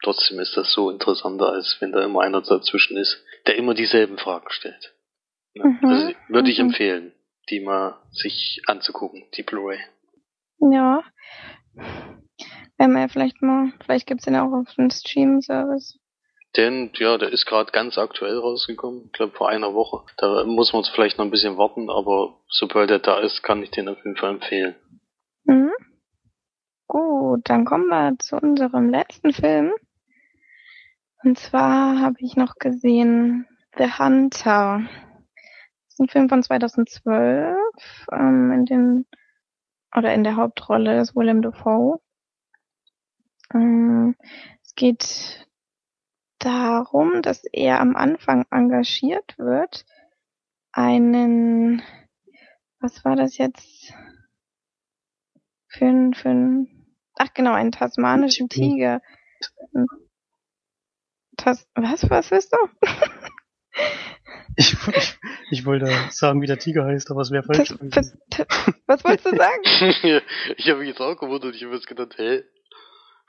[0.04, 4.18] trotzdem ist das so interessanter, als wenn da immer einer dazwischen ist, der immer dieselben
[4.18, 4.94] Fragen stellt.
[5.56, 5.80] Mhm.
[5.84, 6.66] Also würde ich Mhm.
[6.68, 7.14] empfehlen
[7.50, 9.80] die mal sich anzugucken, die Blu-ray.
[10.60, 11.04] Ja.
[12.78, 16.00] Wenn wir ja vielleicht mal, vielleicht gibt's den auch auf dem Stream-Service.
[16.58, 20.04] Denn, ja, der ist gerade ganz aktuell rausgekommen, ich glaube vor einer Woche.
[20.18, 23.70] Da muss man vielleicht noch ein bisschen warten, aber sobald er da ist, kann ich
[23.70, 24.76] den auf jeden Fall empfehlen.
[25.44, 25.72] Mhm.
[26.88, 29.74] Gut, dann kommen wir zu unserem letzten Film.
[31.24, 33.46] Und zwar habe ich noch gesehen
[33.78, 34.82] The Hunter.
[34.82, 37.56] Das ist ein Film von 2012,
[38.12, 39.06] ähm, in den
[39.96, 42.00] oder in der Hauptrolle ist Willem Dafoe.
[43.54, 44.16] Ähm,
[44.64, 45.48] es geht
[46.40, 49.86] darum, dass er am Anfang engagiert wird,
[50.72, 51.82] einen,
[52.80, 53.94] was war das jetzt?
[55.68, 59.02] Für ein, für ein, ach genau, einen tasmanischen Tiger.
[61.38, 62.58] Tas, was, was ist du?
[64.56, 65.18] Ich, ich,
[65.52, 67.74] ich wollte sagen, wie der Tiger heißt, aber es wäre falsch.
[67.92, 68.48] Tas, tas,
[68.88, 69.64] was wolltest du sagen?
[70.58, 72.44] ich habe mich jetzt auch gewundert, ich habe jetzt gedacht, hä?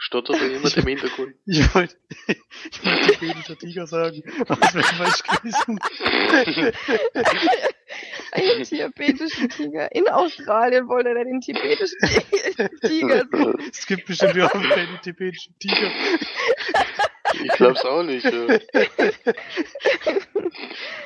[0.02, 1.34] Stottert da jemand im Hintergrund?
[1.44, 1.94] Ich wollte,
[2.26, 5.78] ich wollte tibetischer Tiger sagen, aber es wäre falsch gewesen.
[8.32, 9.94] Einen tibetischen Tiger.
[9.94, 11.98] In Australien wollte er den tibetischen
[12.80, 13.70] Tiger suchen.
[13.70, 15.90] Es gibt bestimmt überhaupt keine tibetischen Tiger.
[17.44, 18.24] Ich glaub's auch nicht.
[18.24, 18.58] Ja.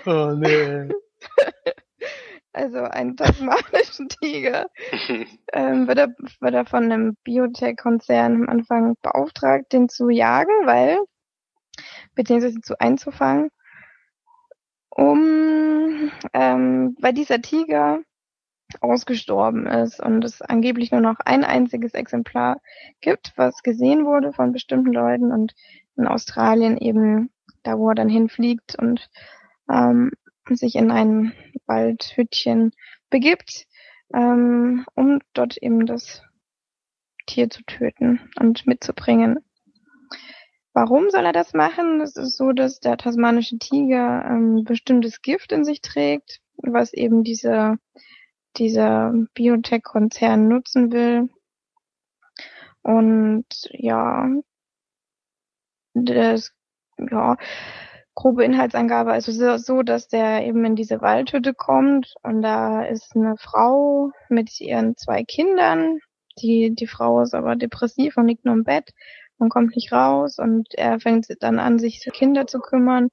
[0.07, 0.89] Oh nee.
[2.55, 4.69] Also einen tasmanischen Tiger.
[5.53, 10.99] ähm, wird, er, wird er von einem Biotech-Konzern am Anfang beauftragt, den zu jagen, weil,
[12.15, 13.51] beziehungsweise zu einzufangen,
[14.89, 17.99] um, ähm, weil dieser Tiger
[18.81, 22.61] ausgestorben ist und es angeblich nur noch ein einziges Exemplar
[23.01, 25.55] gibt, was gesehen wurde von bestimmten Leuten und
[25.97, 27.31] in Australien eben
[27.65, 29.09] da, wo er dann hinfliegt und
[29.69, 30.13] ähm,
[30.51, 31.33] sich in ein
[31.67, 32.73] Waldhütchen
[33.11, 33.67] begibt,
[34.13, 36.23] ähm, um dort eben das
[37.27, 39.39] Tier zu töten und mitzubringen.
[40.73, 42.01] Warum soll er das machen?
[42.01, 47.23] Es ist so, dass der tasmanische Tiger ähm, bestimmtes Gift in sich trägt, was eben
[47.23, 47.79] diese,
[48.57, 51.29] dieser Biotech-Konzern nutzen will.
[52.83, 54.29] Und ja,
[55.95, 56.53] das,
[56.99, 57.37] ja,
[58.15, 63.15] grobe Inhaltsangabe, also so, so, dass der eben in diese Waldhütte kommt und da ist
[63.17, 65.99] eine Frau mit ihren zwei Kindern.
[66.39, 68.91] Die, die Frau ist aber depressiv und liegt nur im Bett
[69.39, 73.09] und kommt nicht raus und er fängt dann an, sich Kinder zu kümmern.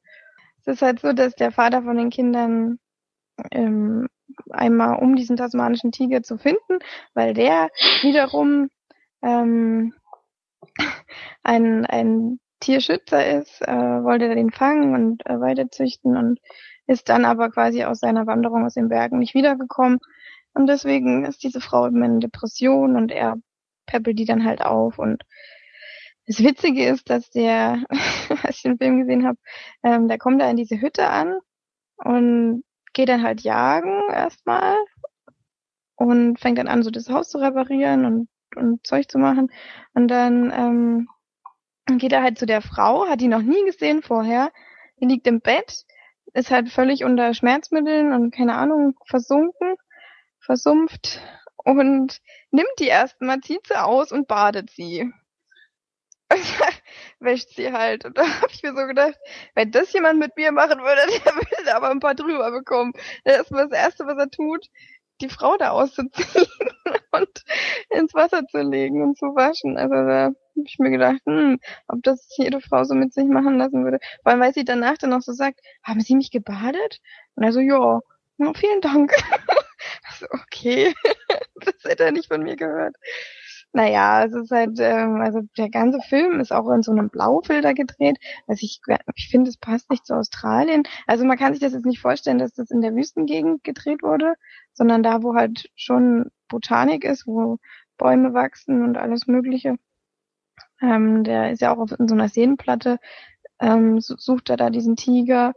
[0.62, 2.80] Es ist halt so, dass der Vater von den Kindern
[3.52, 4.08] ähm,
[4.49, 6.80] einmal um diesen tasmanischen Tiger zu finden,
[7.14, 7.70] weil der
[8.02, 8.70] wiederum
[9.24, 9.93] ähm,
[11.43, 16.39] ein, ein Tierschützer ist, äh, wollte er den fangen und äh, weiterzüchten und
[16.88, 19.99] ist dann aber quasi aus seiner Wanderung aus den Bergen nicht wiedergekommen.
[20.53, 23.36] Und deswegen ist diese Frau immer in Depression und er
[23.86, 24.99] peppelt die dann halt auf.
[24.99, 25.24] Und
[26.28, 27.84] das Witzige ist, dass der,
[28.43, 29.38] als ich den Film gesehen habe,
[29.84, 31.38] ähm, der kommt da in diese Hütte an
[31.97, 34.76] und geht dann halt jagen erstmal
[35.95, 39.49] und fängt dann an, so das Haus zu reparieren und, und Zeug zu machen.
[39.93, 41.07] Und dann ähm,
[41.97, 44.51] geht er halt zu der Frau, hat die noch nie gesehen vorher.
[44.99, 45.85] Die liegt im Bett,
[46.33, 49.75] ist halt völlig unter Schmerzmitteln und keine Ahnung, versunken,
[50.39, 51.21] versumpft
[51.57, 52.21] und
[52.51, 55.11] nimmt die erstmal, zieht aus und badet sie.
[57.19, 58.05] wäscht sie halt.
[58.05, 59.15] Und da habe ich mir so gedacht,
[59.55, 62.93] wenn das jemand mit mir machen würde, der würde aber ein paar drüber bekommen.
[63.23, 64.67] Das ist das Erste, was er tut,
[65.22, 66.47] die Frau da auszuziehen
[67.11, 67.43] und
[67.89, 69.78] ins Wasser zu legen und zu waschen.
[69.78, 73.57] Also da habe ich mir gedacht, hm, ob das jede Frau so mit sich machen
[73.57, 73.99] lassen würde.
[74.24, 76.99] Vor allem, weil sie danach dann noch so sagt, haben Sie mich gebadet?
[77.36, 78.01] Und er so, ja,
[78.55, 79.13] vielen Dank.
[80.09, 80.93] also, okay,
[81.55, 82.95] das hätte er nicht von mir gehört.
[83.74, 87.74] Naja, es ist halt, ähm, also der ganze Film ist auch in so einem Blaufilter
[87.74, 88.17] gedreht.
[88.47, 88.82] Also ich,
[89.15, 90.84] ich finde, es passt nicht zu Australien.
[91.07, 94.36] Also man kann sich das jetzt nicht vorstellen, dass das in der Wüstengegend gedreht wurde,
[94.74, 97.59] sondern da, wo halt schon Botanik ist, wo
[97.97, 99.78] Bäume wachsen und alles Mögliche.
[100.82, 102.97] Ähm, der ist ja auch auf in so einer Seenplatte,
[103.59, 105.53] ähm, sucht er da diesen Tiger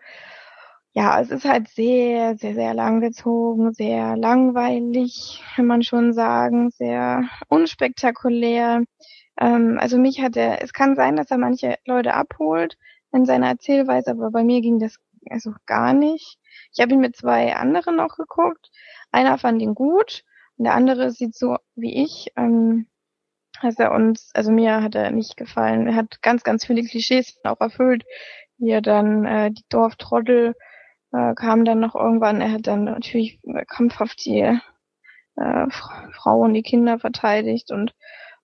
[0.95, 7.25] ja, es ist halt sehr, sehr, sehr langgezogen, sehr langweilig, kann man schon sagen, sehr
[7.49, 8.85] unspektakulär.
[9.41, 12.79] Ähm, also mich hat er, es kann sein, dass er manche Leute abholt
[13.13, 14.99] in seiner Erzählweise, aber bei mir ging das
[15.31, 16.39] also gar nicht.
[16.73, 18.71] Ich habe ihn mit zwei anderen noch geguckt.
[19.11, 20.23] Einer fand ihn gut
[20.57, 22.87] und der andere sieht so wie ich, ähm,
[23.63, 25.89] dass er uns, also mir hat er nicht gefallen.
[25.89, 28.05] Er hat ganz, ganz viele Klischees auch erfüllt,
[28.59, 30.55] wie er dann äh, die Dorftrottel
[31.15, 34.41] äh, kam dann noch irgendwann, er hat dann natürlich kampfhaft die
[35.37, 37.95] äh, Frau und die Kinder verteidigt und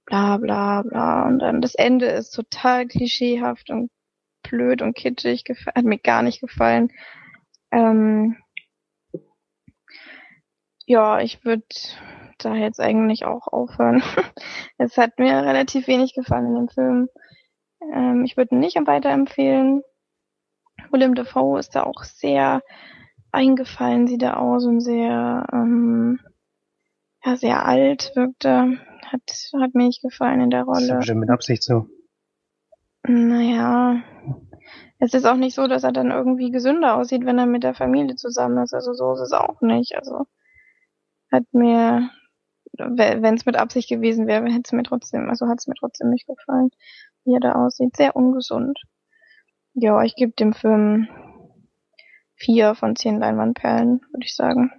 [0.07, 1.27] bla bla bla.
[1.27, 3.91] Und dann das Ende ist total klischeehaft und
[4.43, 5.45] blöd und kitschig,
[5.75, 6.93] hat mir gar nicht gefallen.
[7.73, 8.37] Ähm,
[10.87, 11.67] ja, ich würde
[12.39, 14.03] da jetzt eigentlich auch aufhören.
[14.79, 17.09] es hat mir relativ wenig gefallen in dem Film.
[17.93, 19.83] Ähm, ich würde ihn nicht weiterempfehlen.
[20.93, 22.63] Willem Dafoe ist da auch sehr
[23.33, 26.21] eingefallen, sieht er aus und sehr, ähm,
[27.25, 28.79] ja, sehr alt wirkte.
[29.07, 29.23] Hat,
[29.61, 30.81] hat mir nicht gefallen in der Rolle.
[30.81, 31.87] Das ist bestimmt mit Absicht so.
[33.07, 34.03] Naja.
[34.99, 37.75] Es ist auch nicht so, dass er dann irgendwie gesünder aussieht, wenn er mit der
[37.75, 38.75] Familie zusammen ist.
[38.75, 39.97] Also so ist es auch nicht.
[39.97, 40.27] Also
[41.33, 42.11] hat mir,
[42.75, 46.11] wenn es mit Absicht gewesen wäre, hätte es mir trotzdem, also hat es mir trotzdem
[46.11, 46.71] nicht gefallen,
[47.25, 47.97] wie er da aussieht.
[47.97, 48.79] Sehr ungesund.
[49.81, 51.09] Ja, ich gebe dem Film
[52.35, 54.71] vier von zehn Leinwandperlen, würde ich sagen.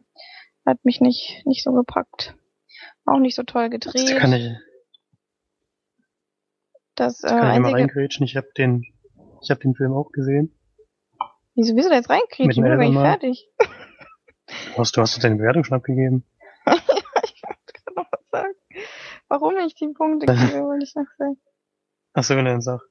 [0.63, 2.35] Hat mich nicht, nicht so gepackt.
[3.05, 3.95] Auch nicht so toll gedreht.
[3.95, 4.51] Das kann ich,
[6.93, 8.25] das, äh, das kann ich einzige, mal reingrätschen.
[8.27, 8.85] Ich habe den,
[9.41, 10.55] ich habe den Film auch gesehen.
[11.55, 12.09] Wieso bist du da jetzt?
[12.09, 13.49] Mit Ich bin gar nicht fertig.
[13.57, 16.25] Du hast, du hast deine Bewertung schon abgegeben.
[16.67, 18.53] ich wollte gerade noch was sagen.
[19.29, 21.37] Warum ich die Punkte gebe, wollte ich noch sagen.
[22.13, 22.83] Ach so, wenn er dann sagt.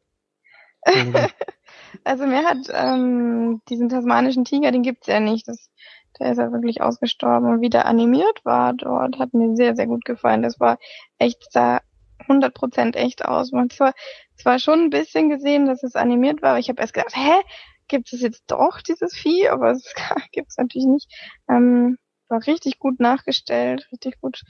[2.05, 5.49] Also mir hat ähm, diesen tasmanischen Tiger, den gibt's ja nicht.
[5.49, 5.71] Das,
[6.19, 7.49] der ist ja wirklich ausgestorben.
[7.49, 10.43] Und wie der animiert war dort, hat mir sehr, sehr gut gefallen.
[10.43, 10.79] Das war
[11.19, 11.81] echt, sah
[12.29, 13.53] 100% echt aus.
[13.53, 13.93] Man hat zwar,
[14.37, 17.41] zwar schon ein bisschen gesehen, dass es animiert war, aber ich habe erst gedacht, hä,
[17.89, 19.49] gibt es jetzt doch dieses Vieh?
[19.49, 19.93] Aber es
[20.33, 21.13] gibt's natürlich nicht.
[21.49, 24.43] Ähm, war richtig gut nachgestellt, richtig gut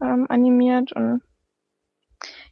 [0.00, 1.22] ähm, animiert und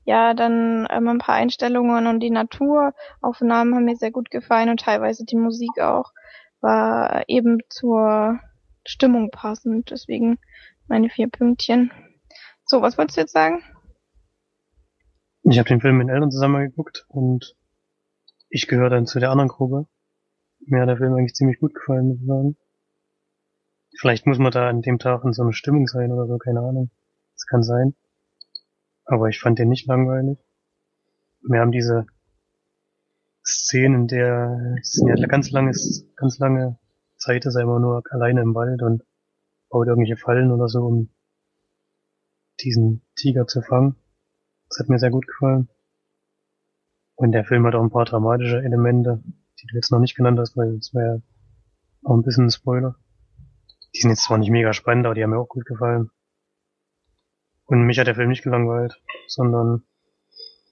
[0.05, 4.81] ja, dann ähm, ein paar Einstellungen und die Naturaufnahmen haben mir sehr gut gefallen und
[4.81, 6.13] teilweise die Musik auch
[6.61, 8.41] war eben zur
[8.87, 9.91] Stimmung passend.
[9.91, 10.39] Deswegen
[10.89, 11.93] meine vier Pünktchen.
[12.65, 13.63] So, was wolltest du jetzt sagen?
[15.43, 17.55] Ich habe den Film mit Eltern zusammen geguckt und
[18.49, 19.87] ich gehöre dann zu der anderen Gruppe.
[20.67, 22.57] Mir hat der Film eigentlich ziemlich gut gefallen, muss ich sagen.
[24.01, 26.61] Vielleicht muss man da an dem Tag in so einer Stimmung sein oder so, keine
[26.61, 26.91] Ahnung.
[27.35, 27.95] Das kann sein.
[29.05, 30.39] Aber ich fand den nicht langweilig.
[31.43, 32.07] Wir haben diese
[33.47, 35.73] Szenen, in der es sind ja ganz lange,
[36.17, 36.79] ganz lange
[37.17, 39.03] Zeit ist er immer nur alleine im Wald und
[39.69, 41.11] baut irgendwelche Fallen oder so, um
[42.61, 43.97] diesen Tiger zu fangen.
[44.69, 45.69] Das hat mir sehr gut gefallen.
[47.17, 49.23] Und der Film hat auch ein paar dramatische Elemente,
[49.61, 51.23] die du jetzt noch nicht genannt hast, weil das wäre
[52.05, 52.97] auch ein bisschen ein Spoiler.
[53.95, 56.11] Die sind jetzt zwar nicht mega spannend, aber die haben mir auch gut gefallen.
[57.67, 59.85] Und mich hat der Film nicht gelangweilt, sondern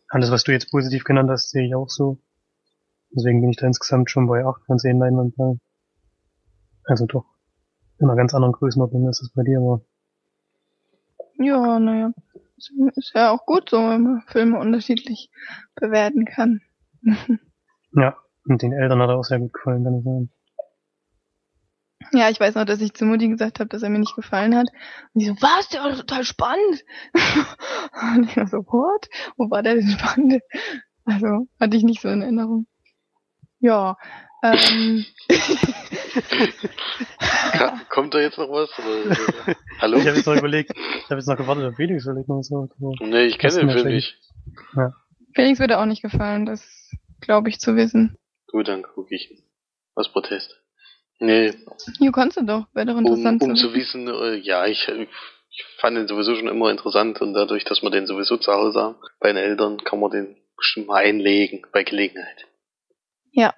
[0.09, 2.18] alles, was du jetzt positiv genannt hast, sehe ich auch so.
[3.11, 5.61] Deswegen bin ich da insgesamt schon bei 8 von 10 Leinwandperlen.
[6.84, 7.24] Also doch
[7.99, 9.82] in einer ganz anderen Größenordnung ist es bei dir, aber
[11.38, 12.12] Ja, naja.
[12.57, 15.30] Ist, ist ja auch gut so, wenn man Filme unterschiedlich
[15.74, 16.61] bewerten kann.
[17.93, 18.16] ja,
[18.47, 20.30] und den Eltern hat er auch sehr gut gefallen, kann ich sagen.
[22.12, 24.57] Ja, ich weiß noch, dass ich zu Mutti gesagt habe, dass er mir nicht gefallen
[24.57, 24.68] hat.
[25.12, 26.84] Und die so, was, der war total spannend.
[28.14, 29.09] Und ich war so, what?
[29.36, 30.42] Wo war der denn spannend?
[31.05, 32.66] Also, hatte ich nicht so in Erinnerung.
[33.61, 33.96] Ja,
[34.42, 35.05] ähm.
[37.90, 38.70] Kommt da jetzt noch was?
[38.78, 39.98] Oder, hallo?
[39.98, 42.68] Ich habe jetzt noch überlegt, ich habe jetzt noch gewartet, ob Felix vielleicht noch so.
[43.00, 44.18] Nee, ich kenne den Film nicht.
[44.76, 44.94] Ja.
[45.34, 46.90] Felix würde auch nicht gefallen, das
[47.20, 48.18] glaube ich zu wissen.
[48.48, 49.44] Gut, dann gucke ich.
[49.94, 50.62] Aus Protest.
[51.23, 51.55] Nee.
[51.99, 53.43] Hier kannst du doch, wäre doch interessant.
[53.43, 57.33] Um, um zu wissen, äh, ja, ich, ich fand den sowieso schon immer interessant und
[57.33, 60.89] dadurch, dass man den sowieso zu Hause haben, bei den Eltern, kann man den bestimmt
[60.89, 62.49] mal einlegen, bei Gelegenheit.
[63.31, 63.55] Ja.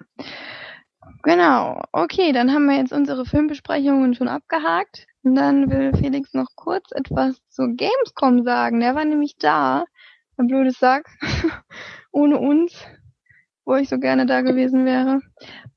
[1.23, 1.81] Genau.
[1.91, 5.07] Okay, dann haben wir jetzt unsere Filmbesprechungen schon abgehakt.
[5.23, 8.79] Und dann will Felix noch kurz etwas zu Gamescom sagen.
[8.79, 9.85] Der war nämlich da.
[10.37, 11.09] Ein blödes Sack.
[12.11, 12.85] Ohne uns.
[13.65, 15.21] Wo ich so gerne da gewesen wäre.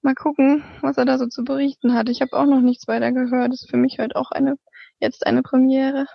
[0.03, 2.09] Mal gucken, was er da so zu berichten hat.
[2.09, 3.53] Ich habe auch noch nichts weiter gehört.
[3.53, 4.57] Das ist für mich halt auch eine,
[5.01, 6.07] jetzt eine Premiere.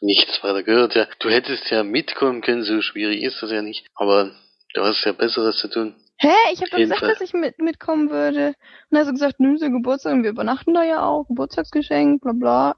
[0.00, 1.06] Nichts weiter gehört, ja.
[1.20, 3.86] Du hättest ja mitkommen können, so schwierig ist das ja nicht.
[3.94, 4.32] Aber
[4.74, 5.94] du hast ja Besseres zu tun.
[6.18, 6.28] Hä?
[6.52, 7.08] Ich habe doch gesagt, Fall.
[7.08, 8.48] dass ich mit, mitkommen würde.
[8.48, 8.54] Und
[8.90, 12.32] dann hast du gesagt, nimm so Geburtstag und wir übernachten da ja auch, Geburtstagsgeschenk, bla
[12.32, 12.76] bla.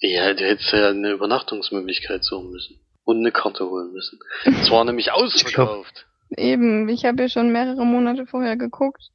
[0.00, 2.80] Ja, du hättest ja eine Übernachtungsmöglichkeit suchen müssen.
[3.04, 4.18] Und eine Karte holen müssen.
[4.62, 6.06] Es war nämlich ausverkauft.
[6.36, 9.10] Eben, ich habe ja schon mehrere Monate vorher geguckt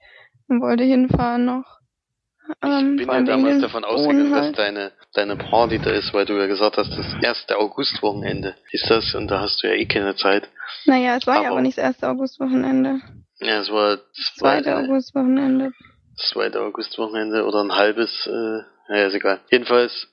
[0.47, 1.80] und wollte hinfahren noch.
[2.63, 6.34] Ähm, ich bin ja damals davon ausgegangen, dass deine, deine Party da ist, weil du
[6.34, 10.15] ja gesagt hast, das erste Augustwochenende ist das und da hast du ja eh keine
[10.15, 10.49] Zeit.
[10.86, 13.01] Naja, es war aber, ja aber nicht das erste Augustwochenende.
[13.39, 13.97] Ja, es war
[14.38, 15.72] zwei, zweite Augustwochenende.
[16.32, 19.39] Zweite Augustwochenende oder ein halbes, äh, naja, ist egal.
[19.51, 20.07] Jedenfalls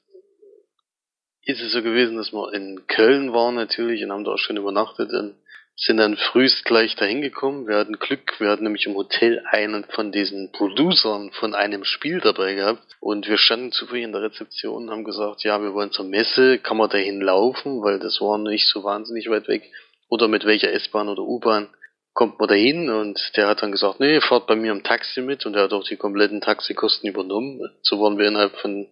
[1.42, 4.56] ist es so gewesen, dass wir in Köln waren natürlich und haben da auch schon
[4.56, 5.36] übernachtet und
[5.78, 7.68] sind dann frühst gleich dahin gekommen.
[7.68, 12.20] Wir hatten Glück, wir hatten nämlich im Hotel einen von diesen Producern von einem Spiel
[12.20, 12.96] dabei gehabt.
[12.98, 16.58] Und wir standen zufällig in der Rezeption und haben gesagt, ja, wir wollen zur Messe,
[16.58, 19.70] kann man dahin laufen, weil das war nicht so wahnsinnig weit weg.
[20.08, 21.68] Oder mit welcher S-Bahn oder U-Bahn
[22.14, 22.88] kommt man dahin?
[22.88, 25.44] Und der hat dann gesagt, nee, fahrt bei mir im Taxi mit.
[25.44, 27.60] Und er hat auch die kompletten Taxikosten übernommen.
[27.82, 28.88] So waren wir innerhalb von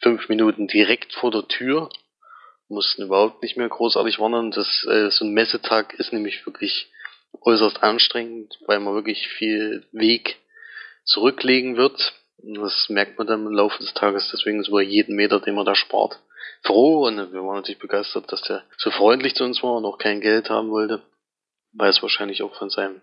[0.00, 1.90] fünf Minuten direkt vor der Tür
[2.68, 4.50] mussten überhaupt nicht mehr großartig wandern.
[4.50, 6.90] Das, äh, so ein Messetag ist nämlich wirklich
[7.42, 10.36] äußerst anstrengend, weil man wirklich viel Weg
[11.04, 12.14] zurücklegen wird.
[12.38, 15.64] Das merkt man dann im Laufe des Tages, deswegen ist über jeden Meter, den man
[15.64, 16.20] da spart,
[16.62, 17.06] froh.
[17.06, 20.20] Und wir waren natürlich begeistert, dass der so freundlich zu uns war und auch kein
[20.20, 21.02] Geld haben wollte,
[21.72, 23.00] weil es wahrscheinlich auch von seinen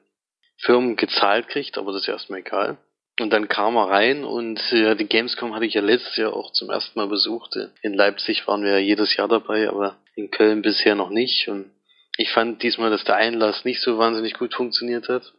[0.57, 2.77] Firmen gezahlt kriegt, aber das ist erstmal egal.
[3.19, 6.51] Und dann kam er rein und ja, die Gamescom hatte ich ja letztes Jahr auch
[6.51, 7.55] zum ersten Mal besucht.
[7.81, 11.47] In Leipzig waren wir ja jedes Jahr dabei, aber in Köln bisher noch nicht.
[11.47, 11.69] Und
[12.17, 15.31] ich fand diesmal, dass der Einlass nicht so wahnsinnig gut funktioniert hat.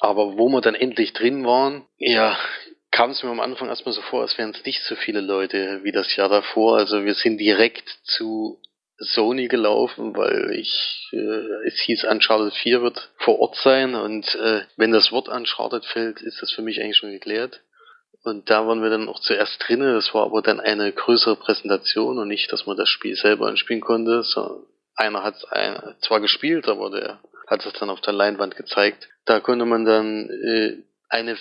[0.00, 2.36] Aber wo wir dann endlich drin waren, ja,
[2.90, 5.80] kam es mir am Anfang erstmal so vor, als wären es nicht so viele Leute
[5.84, 6.78] wie das Jahr davor.
[6.78, 8.60] Also wir sind direkt zu
[8.98, 14.62] Sony gelaufen, weil ich äh, es hieß Uncharted 4 wird vor Ort sein und äh,
[14.76, 17.60] wenn das Wort Uncharted fällt, ist das für mich eigentlich schon geklärt.
[18.22, 19.94] Und da waren wir dann auch zuerst drinnen.
[19.94, 23.82] Das war aber dann eine größere Präsentation und nicht, dass man das Spiel selber anspielen
[23.82, 24.22] konnte.
[24.22, 24.66] So,
[24.96, 29.08] einer hat es zwar gespielt, aber der hat es dann auf der Leinwand gezeigt.
[29.26, 30.76] Da konnte man dann äh,
[31.10, 31.36] eine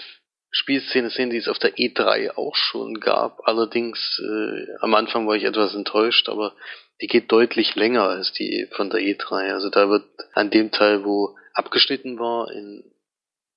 [0.56, 3.48] Spielszene sehen, die es auf der E3 auch schon gab.
[3.48, 6.54] Allerdings äh, am Anfang war ich etwas enttäuscht, aber
[7.02, 9.52] die geht deutlich länger als die von der E3.
[9.52, 12.84] Also da wird an dem Teil, wo abgeschnitten war, in,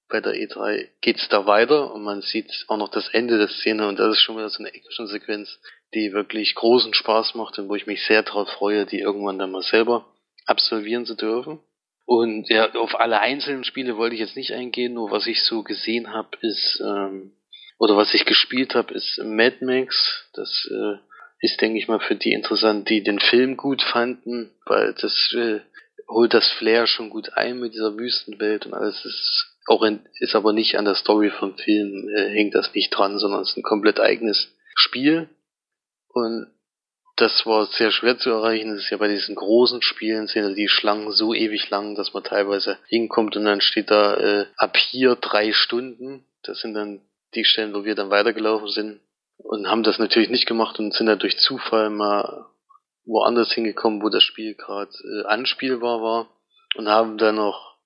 [0.09, 3.87] bei der E3 geht's da weiter und man sieht auch noch das Ende der Szene
[3.89, 5.61] und das ist schon wieder so eine Action-Sequenz,
[5.93, 9.51] die wirklich großen Spaß macht und wo ich mich sehr darauf freue, die irgendwann dann
[9.51, 10.07] mal selber
[10.47, 11.61] absolvieren zu dürfen.
[12.07, 15.65] Und ja, auf alle einzelnen Spiele wollte ich jetzt nicht eingehen, nur was ich so
[15.65, 17.33] gesehen habe, ist, ähm,
[17.79, 20.29] oder was ich gespielt habe, ist Mad Max.
[20.33, 20.99] Das äh,
[21.41, 25.61] ist, denke ich mal, für die interessant, die den Film gut fanden, weil das äh,
[26.09, 30.37] holt das Flair schon gut ein mit dieser Wüstenwelt und alles ist auch in, ist
[30.37, 33.57] aber nicht an der Story vom Film, äh, hängt das nicht dran, sondern es ist
[33.57, 35.29] ein komplett eigenes Spiel.
[36.09, 36.47] Und
[37.17, 38.71] das war sehr schwer zu erreichen.
[38.71, 42.13] Das ist ja bei diesen großen Spielen sind ja die Schlangen so ewig lang, dass
[42.13, 46.27] man teilweise hinkommt und dann steht da äh, ab hier drei Stunden.
[46.43, 47.01] Das sind dann
[47.35, 49.01] die Stellen, wo wir dann weitergelaufen sind
[49.39, 52.47] und haben das natürlich nicht gemacht und sind da durch Zufall mal
[53.07, 56.29] woanders hingekommen, wo das Spiel gerade äh, anspielbar war
[56.77, 57.77] und haben dann noch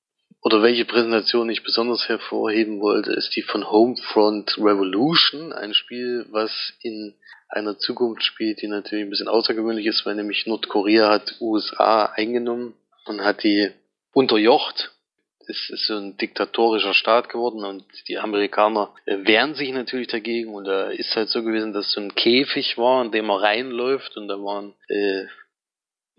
[0.43, 6.73] oder welche Präsentation ich besonders hervorheben wollte, ist die von Homefront Revolution, ein Spiel, was
[6.81, 7.15] in
[7.51, 12.75] einer Zukunft spielt, die natürlich ein bisschen außergewöhnlich ist, weil nämlich Nordkorea hat USA eingenommen
[13.07, 13.71] und hat die
[14.13, 14.93] unterjocht.
[15.49, 20.65] Es ist so ein diktatorischer Staat geworden und die Amerikaner wehren sich natürlich dagegen und
[20.65, 24.29] da ist halt so gewesen, dass so ein Käfig war, in dem man reinläuft und
[24.29, 25.25] da waren äh,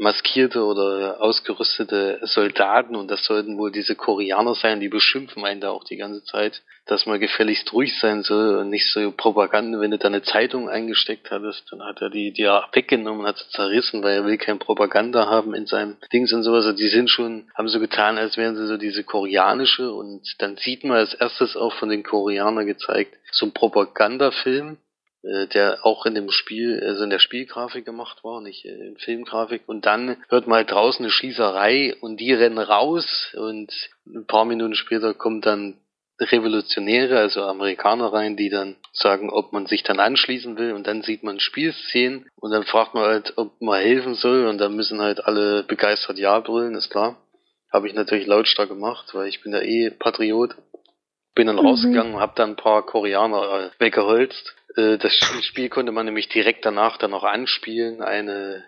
[0.01, 2.95] maskierte oder ausgerüstete Soldaten.
[2.95, 6.63] Und das sollten wohl diese Koreaner sein, die beschimpfen einen da auch die ganze Zeit,
[6.87, 10.69] dass man gefälligst ruhig sein soll und nicht so Propaganda, wenn du da eine Zeitung
[10.69, 14.57] eingesteckt hattest, dann hat er die dir weggenommen, hat sie zerrissen, weil er will kein
[14.57, 16.65] Propaganda haben in seinem Dings und sowas.
[16.65, 19.93] Also die sind schon, haben so getan, als wären sie so diese koreanische.
[19.93, 24.77] Und dann sieht man als erstes auch von den Koreanern gezeigt, so ein Propagandafilm,
[25.23, 29.63] der auch in dem Spiel, also in der Spielgrafik gemacht war, nicht in Filmgrafik.
[29.67, 33.71] Und dann hört man halt draußen eine Schießerei und die rennen raus und
[34.07, 35.77] ein paar Minuten später kommt dann
[36.19, 41.01] Revolutionäre, also Amerikaner rein, die dann sagen, ob man sich dann anschließen will und dann
[41.01, 45.01] sieht man Spielszenen und dann fragt man halt, ob man helfen soll und dann müssen
[45.01, 47.17] halt alle begeistert Ja brüllen, ist klar.
[47.71, 50.55] Habe ich natürlich lautstark gemacht, weil ich bin ja eh Patriot.
[51.33, 51.65] Bin dann mhm.
[51.65, 56.65] rausgegangen, habe dann ein paar Koreaner äh, weggeholzt äh, das Spiel konnte man nämlich direkt
[56.65, 58.63] danach dann noch anspielen, eine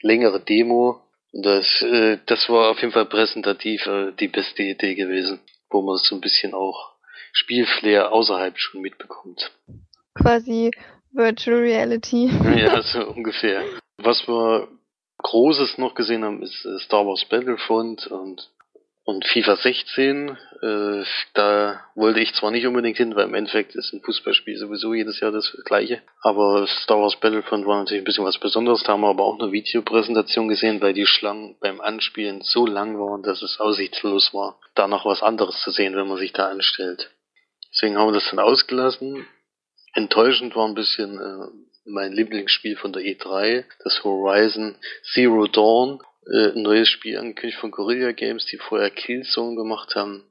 [0.00, 1.02] längere Demo.
[1.32, 5.40] Und das, äh, das war auf jeden Fall präsentativ äh, die beste Idee gewesen,
[5.70, 6.92] wo man so ein bisschen auch
[7.32, 9.50] Spielflair außerhalb schon mitbekommt.
[10.14, 10.70] Quasi
[11.12, 12.30] Virtual Reality.
[12.56, 13.64] ja, so ungefähr.
[13.98, 14.68] Was wir
[15.18, 18.50] Großes noch gesehen haben, ist Star Wars Battlefront und
[19.08, 21.02] und FIFA 16, äh,
[21.32, 25.18] da wollte ich zwar nicht unbedingt hin, weil im Endeffekt ist ein Fußballspiel sowieso jedes
[25.20, 26.02] Jahr das gleiche.
[26.20, 28.82] Aber Star Wars Battlefront war natürlich ein bisschen was Besonderes.
[28.82, 32.98] Da haben wir aber auch eine Videopräsentation gesehen, weil die Schlangen beim Anspielen so lang
[32.98, 36.48] waren, dass es aussichtslos war, da noch was anderes zu sehen, wenn man sich da
[36.50, 37.10] anstellt.
[37.72, 39.26] Deswegen haben wir das dann ausgelassen.
[39.94, 41.46] Enttäuschend war ein bisschen äh,
[41.86, 44.76] mein Lieblingsspiel von der E3, das Horizon
[45.14, 46.02] Zero Dawn
[46.32, 50.24] äh, ein neues Spiel angekündigt von Guerilla Games, die vorher Killzone gemacht haben.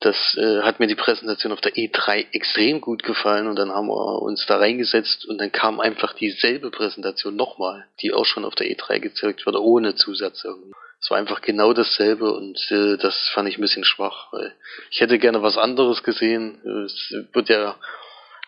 [0.00, 3.88] Das äh, hat mir die Präsentation auf der E3 extrem gut gefallen und dann haben
[3.88, 8.54] wir uns da reingesetzt und dann kam einfach dieselbe Präsentation nochmal, die auch schon auf
[8.54, 10.72] der E3 gezeigt wurde, ohne Zusatz irgendwie.
[11.00, 14.54] Es war einfach genau dasselbe und äh, das fand ich ein bisschen schwach, weil
[14.90, 16.60] ich hätte gerne was anderes gesehen.
[16.84, 17.76] Es wird ja,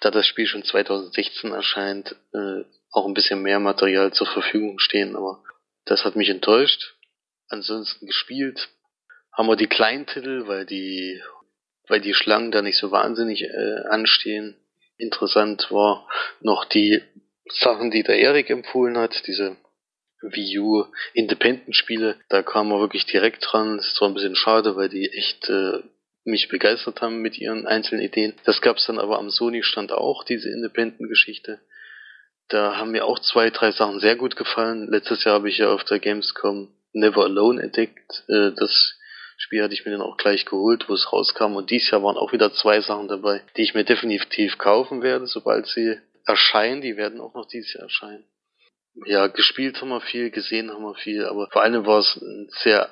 [0.00, 5.16] da das Spiel schon 2016 erscheint, äh, auch ein bisschen mehr Material zur Verfügung stehen,
[5.16, 5.42] aber
[5.90, 6.94] das hat mich enttäuscht.
[7.48, 8.68] Ansonsten gespielt
[9.32, 11.22] haben wir die Kleintitel, weil die,
[11.88, 14.56] weil die Schlangen da nicht so wahnsinnig äh, anstehen.
[14.98, 16.08] Interessant war
[16.40, 17.02] noch die
[17.50, 19.56] Sachen, die der Erik empfohlen hat, diese
[20.20, 20.84] Wii U
[21.14, 22.16] Independent Spiele.
[22.28, 23.76] Da kam man wirklich direkt dran.
[23.76, 25.78] Das zwar ein bisschen schade, weil die echt äh,
[26.24, 28.34] mich begeistert haben mit ihren einzelnen Ideen.
[28.44, 31.60] Das gab's dann aber am Sony Stand auch, diese Independent Geschichte.
[32.48, 34.88] Da haben mir auch zwei, drei Sachen sehr gut gefallen.
[34.88, 38.24] Letztes Jahr habe ich ja auf der Gamescom Never Alone entdeckt.
[38.28, 38.94] Äh, das
[39.36, 41.56] Spiel hatte ich mir dann auch gleich geholt, wo es rauskam.
[41.56, 45.26] Und dieses Jahr waren auch wieder zwei Sachen dabei, die ich mir definitiv kaufen werde,
[45.26, 46.80] sobald sie erscheinen.
[46.80, 48.24] Die werden auch noch dieses Jahr erscheinen.
[49.06, 52.48] Ja, gespielt haben wir viel, gesehen haben wir viel, aber vor allem war es ein
[52.62, 52.90] sehr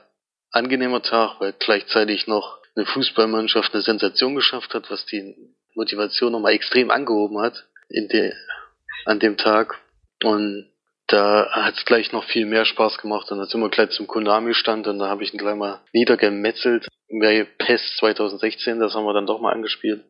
[0.53, 5.35] angenehmer Tag, weil gleichzeitig noch eine Fußballmannschaft eine Sensation geschafft hat, was die
[5.75, 7.67] Motivation nochmal extrem angehoben hat.
[7.89, 8.35] In der
[9.07, 9.79] an dem Tag.
[10.23, 10.71] Und
[11.07, 13.31] da hat es gleich noch viel mehr Spaß gemacht.
[13.31, 16.89] Und dann sind wir gleich zum Konami-Stand und da habe ich ihn gleich mal niedergemetzelt.
[17.21, 20.05] Bei PES 2016, das haben wir dann doch mal angespielt.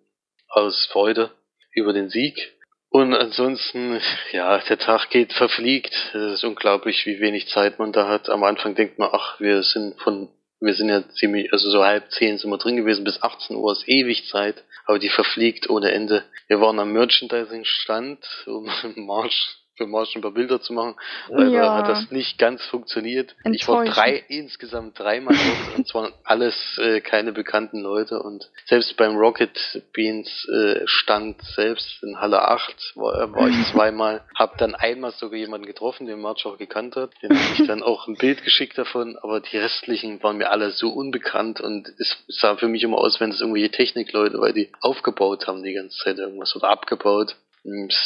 [0.48, 1.30] Aus Freude
[1.72, 2.56] über den Sieg.
[2.88, 4.00] Und ansonsten,
[4.32, 5.92] ja, der Tag geht verfliegt.
[6.14, 8.30] Es ist unglaublich, wie wenig Zeit man da hat.
[8.30, 10.30] Am Anfang denkt man, ach, wir sind von,
[10.60, 13.72] wir sind ja ziemlich, also so halb zehn sind wir drin gewesen, bis 18 Uhr
[13.72, 16.24] ist ewig Zeit aber die verfliegt ohne Ende.
[16.46, 20.94] Wir waren am Merchandising-Stand, um Marsch für Marsch ein paar Bilder zu machen.
[21.28, 21.74] Leider ja.
[21.74, 23.34] hat das nicht ganz funktioniert.
[23.52, 28.96] Ich war drei, insgesamt dreimal dort und zwar alles äh, keine bekannten Leute und selbst
[28.96, 34.74] beim Rocket Beans äh, Stand selbst in Halle 8 war, war ich zweimal, hab dann
[34.74, 37.10] einmal sogar jemanden getroffen, den March auch gekannt hat.
[37.22, 40.70] Den habe ich dann auch ein Bild geschickt davon, aber die restlichen waren mir alle
[40.70, 44.70] so unbekannt und es sah für mich immer aus, wenn das irgendwelche Technikleute, weil die
[44.80, 47.36] aufgebaut haben die ganze Zeit irgendwas oder abgebaut.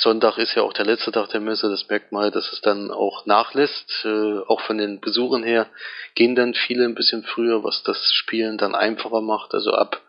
[0.00, 2.90] Sonntag ist ja auch der letzte Tag der Messe, das merkt man, dass es dann
[2.90, 4.04] auch nachlässt.
[4.04, 5.66] Äh, auch von den Besuchern her
[6.14, 9.52] gehen dann viele ein bisschen früher, was das Spielen dann einfacher macht.
[9.52, 10.00] Also ab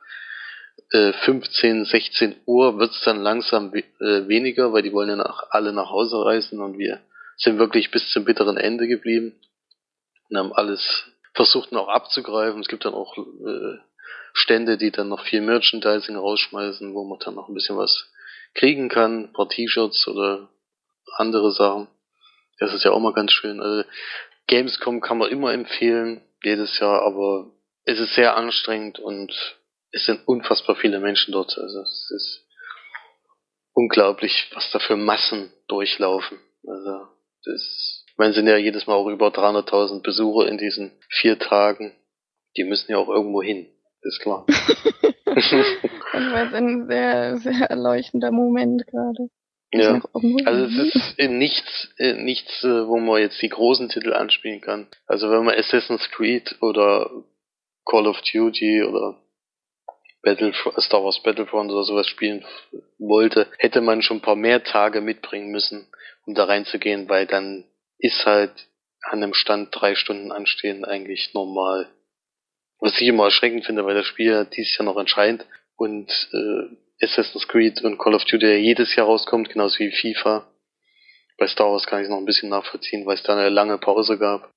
[0.91, 5.47] äh, 15, 16 Uhr wird's dann langsam we äh, weniger, weil die wollen ja nach,
[5.49, 7.01] alle nach Hause reisen und wir
[7.35, 9.33] sind wirklich bis zum bitteren Ende geblieben
[10.29, 11.03] und haben alles
[11.33, 12.61] versucht noch abzugreifen.
[12.61, 13.77] Es gibt dann auch äh,
[14.33, 18.07] Stände, die dann noch viel Merchandising rausschmeißen, wo man dann noch ein bisschen was
[18.53, 20.49] kriegen kann, ein paar T-Shirts oder
[21.17, 21.87] andere Sachen.
[22.59, 23.59] Das ist ja auch mal ganz schön.
[23.59, 23.87] Also
[24.47, 27.51] Gamescom kann man immer empfehlen, jedes Jahr, aber
[27.85, 29.33] es ist sehr anstrengend und
[29.91, 31.57] es sind unfassbar viele Menschen dort.
[31.57, 32.45] Also es ist
[33.73, 36.39] unglaublich, was da für Massen durchlaufen.
[36.67, 37.07] Also
[37.45, 41.91] das, meine, sind ja jedes Mal auch über 300.000 Besucher in diesen vier Tagen.
[42.55, 43.67] Die müssen ja auch irgendwo hin,
[44.03, 44.45] ist klar.
[45.25, 49.29] das war ein sehr, sehr erleuchtender Moment gerade.
[49.73, 50.01] Ja,
[50.45, 54.87] also es ist nichts, nichts, äh, wo man jetzt die großen Titel anspielen kann.
[55.07, 57.09] Also wenn man Assassin's Creed oder
[57.85, 59.17] Call of Duty oder
[60.23, 62.45] Battle, Star Wars Battlefront oder sowas spielen
[62.99, 65.87] wollte, hätte man schon ein paar mehr Tage mitbringen müssen,
[66.25, 67.63] um da reinzugehen, weil dann
[67.97, 68.51] ist halt
[69.03, 71.89] an einem Stand drei Stunden anstehen eigentlich normal.
[72.81, 75.45] Was ich immer erschreckend finde, weil das Spiel ja dieses Jahr noch entscheidend
[75.77, 80.47] und äh, Assassin's Creed und Call of Duty ja jedes Jahr rauskommt, genauso wie FIFA.
[81.37, 83.77] Bei Star Wars kann ich es noch ein bisschen nachvollziehen, weil es da eine lange
[83.77, 84.51] Pause gab.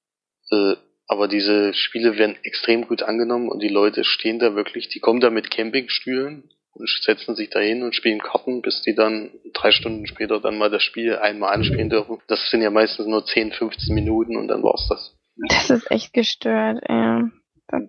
[0.51, 0.75] Äh,
[1.07, 5.21] aber diese Spiele werden extrem gut angenommen und die Leute stehen da wirklich, die kommen
[5.21, 9.71] da mit Campingstühlen und setzen sich da hin und spielen Karten, bis die dann drei
[9.71, 12.19] Stunden später dann mal das Spiel einmal anspielen dürfen.
[12.27, 15.15] Das sind ja meistens nur 10, 15 Minuten und dann war's das.
[15.49, 17.23] Das ist echt gestört, ja.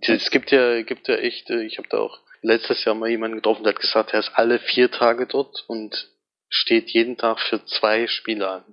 [0.02, 3.38] Es gibt ja, gibt ja echt, äh, ich habe da auch letztes Jahr mal jemanden
[3.38, 6.10] getroffen, der hat gesagt, er ist alle vier Tage dort und
[6.50, 8.64] steht jeden Tag für zwei Spiele an.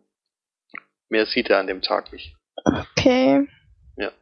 [1.09, 2.35] Mehr sieht er an dem Tag nicht.
[2.65, 3.49] Okay.
[3.97, 4.13] Ja.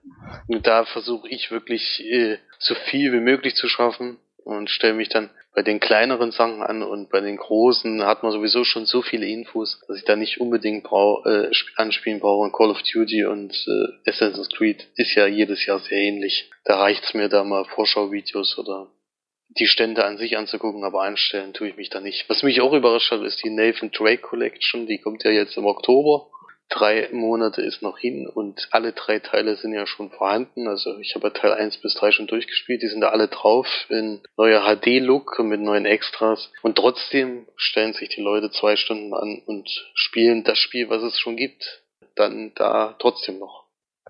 [0.48, 5.08] Und da versuche ich wirklich äh, so viel wie möglich zu schaffen und stelle mich
[5.08, 9.02] dann bei den kleineren Sachen an und bei den großen hat man sowieso schon so
[9.02, 12.44] viele Infos, dass ich da nicht unbedingt brau äh, anspielen brauche.
[12.44, 16.50] Und Call of Duty und äh, Assassin's Creed ist ja jedes Jahr sehr ähnlich.
[16.64, 18.92] Da reicht's mir da mal Vorschauvideos oder
[19.58, 22.28] die Stände an sich anzugucken, aber einstellen tue ich mich da nicht.
[22.28, 24.86] Was mich auch überrascht hat, ist die Nathan Drake Collection.
[24.86, 26.28] Die kommt ja jetzt im Oktober.
[26.70, 30.68] Drei Monate ist noch hin und alle drei Teile sind ja schon vorhanden.
[30.68, 32.82] Also ich habe Teil 1 bis 3 schon durchgespielt.
[32.82, 36.52] Die sind da alle drauf in neuer HD-Look mit neuen Extras.
[36.62, 41.18] Und trotzdem stellen sich die Leute zwei Stunden an und spielen das Spiel, was es
[41.18, 41.82] schon gibt,
[42.14, 43.66] dann da trotzdem noch.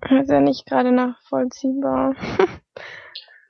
[0.09, 2.15] Ja nicht gerade nachvollziehbar.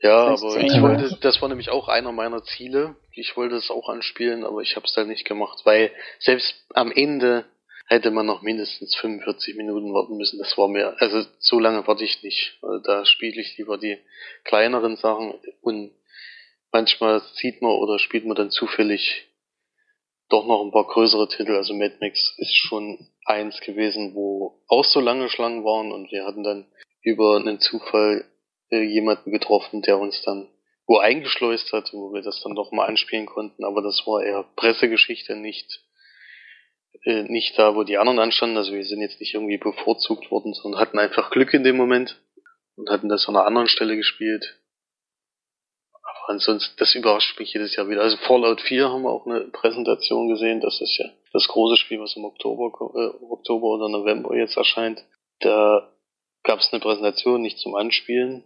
[0.03, 2.95] Ja, aber ich wollte, das war nämlich auch einer meiner Ziele.
[3.11, 6.91] Ich wollte es auch anspielen, aber ich habe es dann nicht gemacht, weil selbst am
[6.91, 7.45] Ende
[7.91, 10.39] hätte man noch mindestens 45 Minuten warten müssen.
[10.39, 12.57] Das war mir, also so lange warte ich nicht.
[12.61, 13.97] Also da spiele ich lieber die
[14.45, 15.91] kleineren Sachen und
[16.71, 19.27] manchmal sieht man oder spielt man dann zufällig
[20.29, 21.53] doch noch ein paar größere Titel.
[21.53, 26.25] Also Mad Max ist schon eins gewesen, wo auch so lange Schlangen waren und wir
[26.25, 26.67] hatten dann
[27.01, 28.23] über einen Zufall
[28.69, 30.47] äh, jemanden getroffen, der uns dann
[30.87, 34.45] wo eingeschleust hat, wo wir das dann doch mal anspielen konnten, aber das war eher
[34.55, 35.81] Pressegeschichte, nicht
[37.03, 38.57] äh, nicht da, wo die anderen anstanden.
[38.57, 42.21] Also wir sind jetzt nicht irgendwie bevorzugt worden, sondern hatten einfach Glück in dem Moment
[42.75, 44.59] und hatten das an einer anderen Stelle gespielt.
[45.93, 48.01] Aber ansonsten, das überrascht mich jedes Jahr wieder.
[48.01, 50.61] Also Fallout 4 haben wir auch eine Präsentation gesehen.
[50.61, 55.03] Das ist ja das große Spiel, was im Oktober, äh, Oktober oder November jetzt erscheint.
[55.39, 55.91] Da
[56.43, 58.43] gab es eine Präsentation nicht zum Anspielen,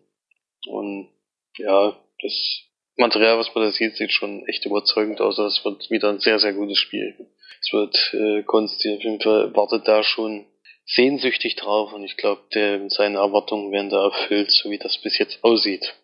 [0.67, 1.09] und
[1.57, 2.61] ja, das
[2.97, 5.35] Material, was man da sieht, sieht schon echt überzeugend aus.
[5.35, 7.30] Das wird wieder ein sehr, sehr gutes Spiel.
[7.61, 10.45] Es wird äh, Konsti auf jeden Fall wartet da schon
[10.85, 12.41] sehnsüchtig drauf und ich glaube,
[12.89, 15.95] seine Erwartungen werden da erfüllt, so wie das bis jetzt aussieht.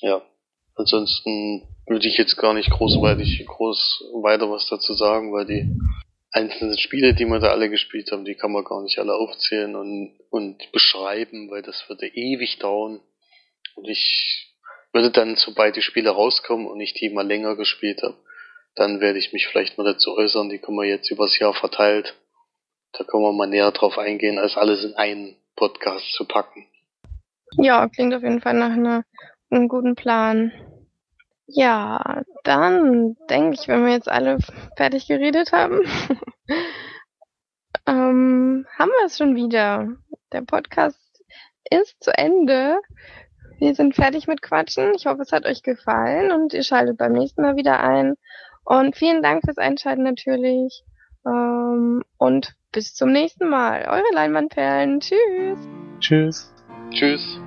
[0.00, 0.22] Ja.
[0.74, 5.70] Ansonsten würde ich jetzt gar nicht großweitig groß weiter was dazu sagen, weil die
[6.30, 9.76] einzelnen Spiele, die wir da alle gespielt haben, die kann man gar nicht alle aufzählen
[9.76, 13.00] und, und beschreiben, weil das würde ewig dauern.
[13.74, 14.48] Und ich
[14.92, 18.16] würde dann, sobald die Spiele rauskommen und ich die mal länger gespielt habe,
[18.74, 20.48] dann werde ich mich vielleicht mal dazu äußern.
[20.48, 22.14] Die können wir jetzt übers Jahr verteilt.
[22.92, 26.66] Da können wir mal näher drauf eingehen, als alles in einen Podcast zu packen.
[27.58, 29.04] Ja, klingt auf jeden Fall nach einer,
[29.50, 30.52] einem guten Plan.
[31.46, 34.38] Ja, dann denke ich, wenn wir jetzt alle
[34.76, 35.80] fertig geredet haben,
[37.86, 39.88] ähm, haben wir es schon wieder.
[40.32, 40.98] Der Podcast
[41.70, 42.78] ist zu Ende.
[43.58, 44.94] Wir sind fertig mit Quatschen.
[44.94, 48.16] Ich hoffe, es hat euch gefallen und ihr schaltet beim nächsten Mal wieder ein.
[48.64, 50.84] Und vielen Dank fürs Einschalten natürlich.
[51.26, 53.86] Ähm, und bis zum nächsten Mal.
[53.88, 55.00] Eure Leinwandperlen.
[55.00, 55.58] Tschüss.
[56.00, 56.52] Tschüss.
[56.90, 57.40] Tschüss.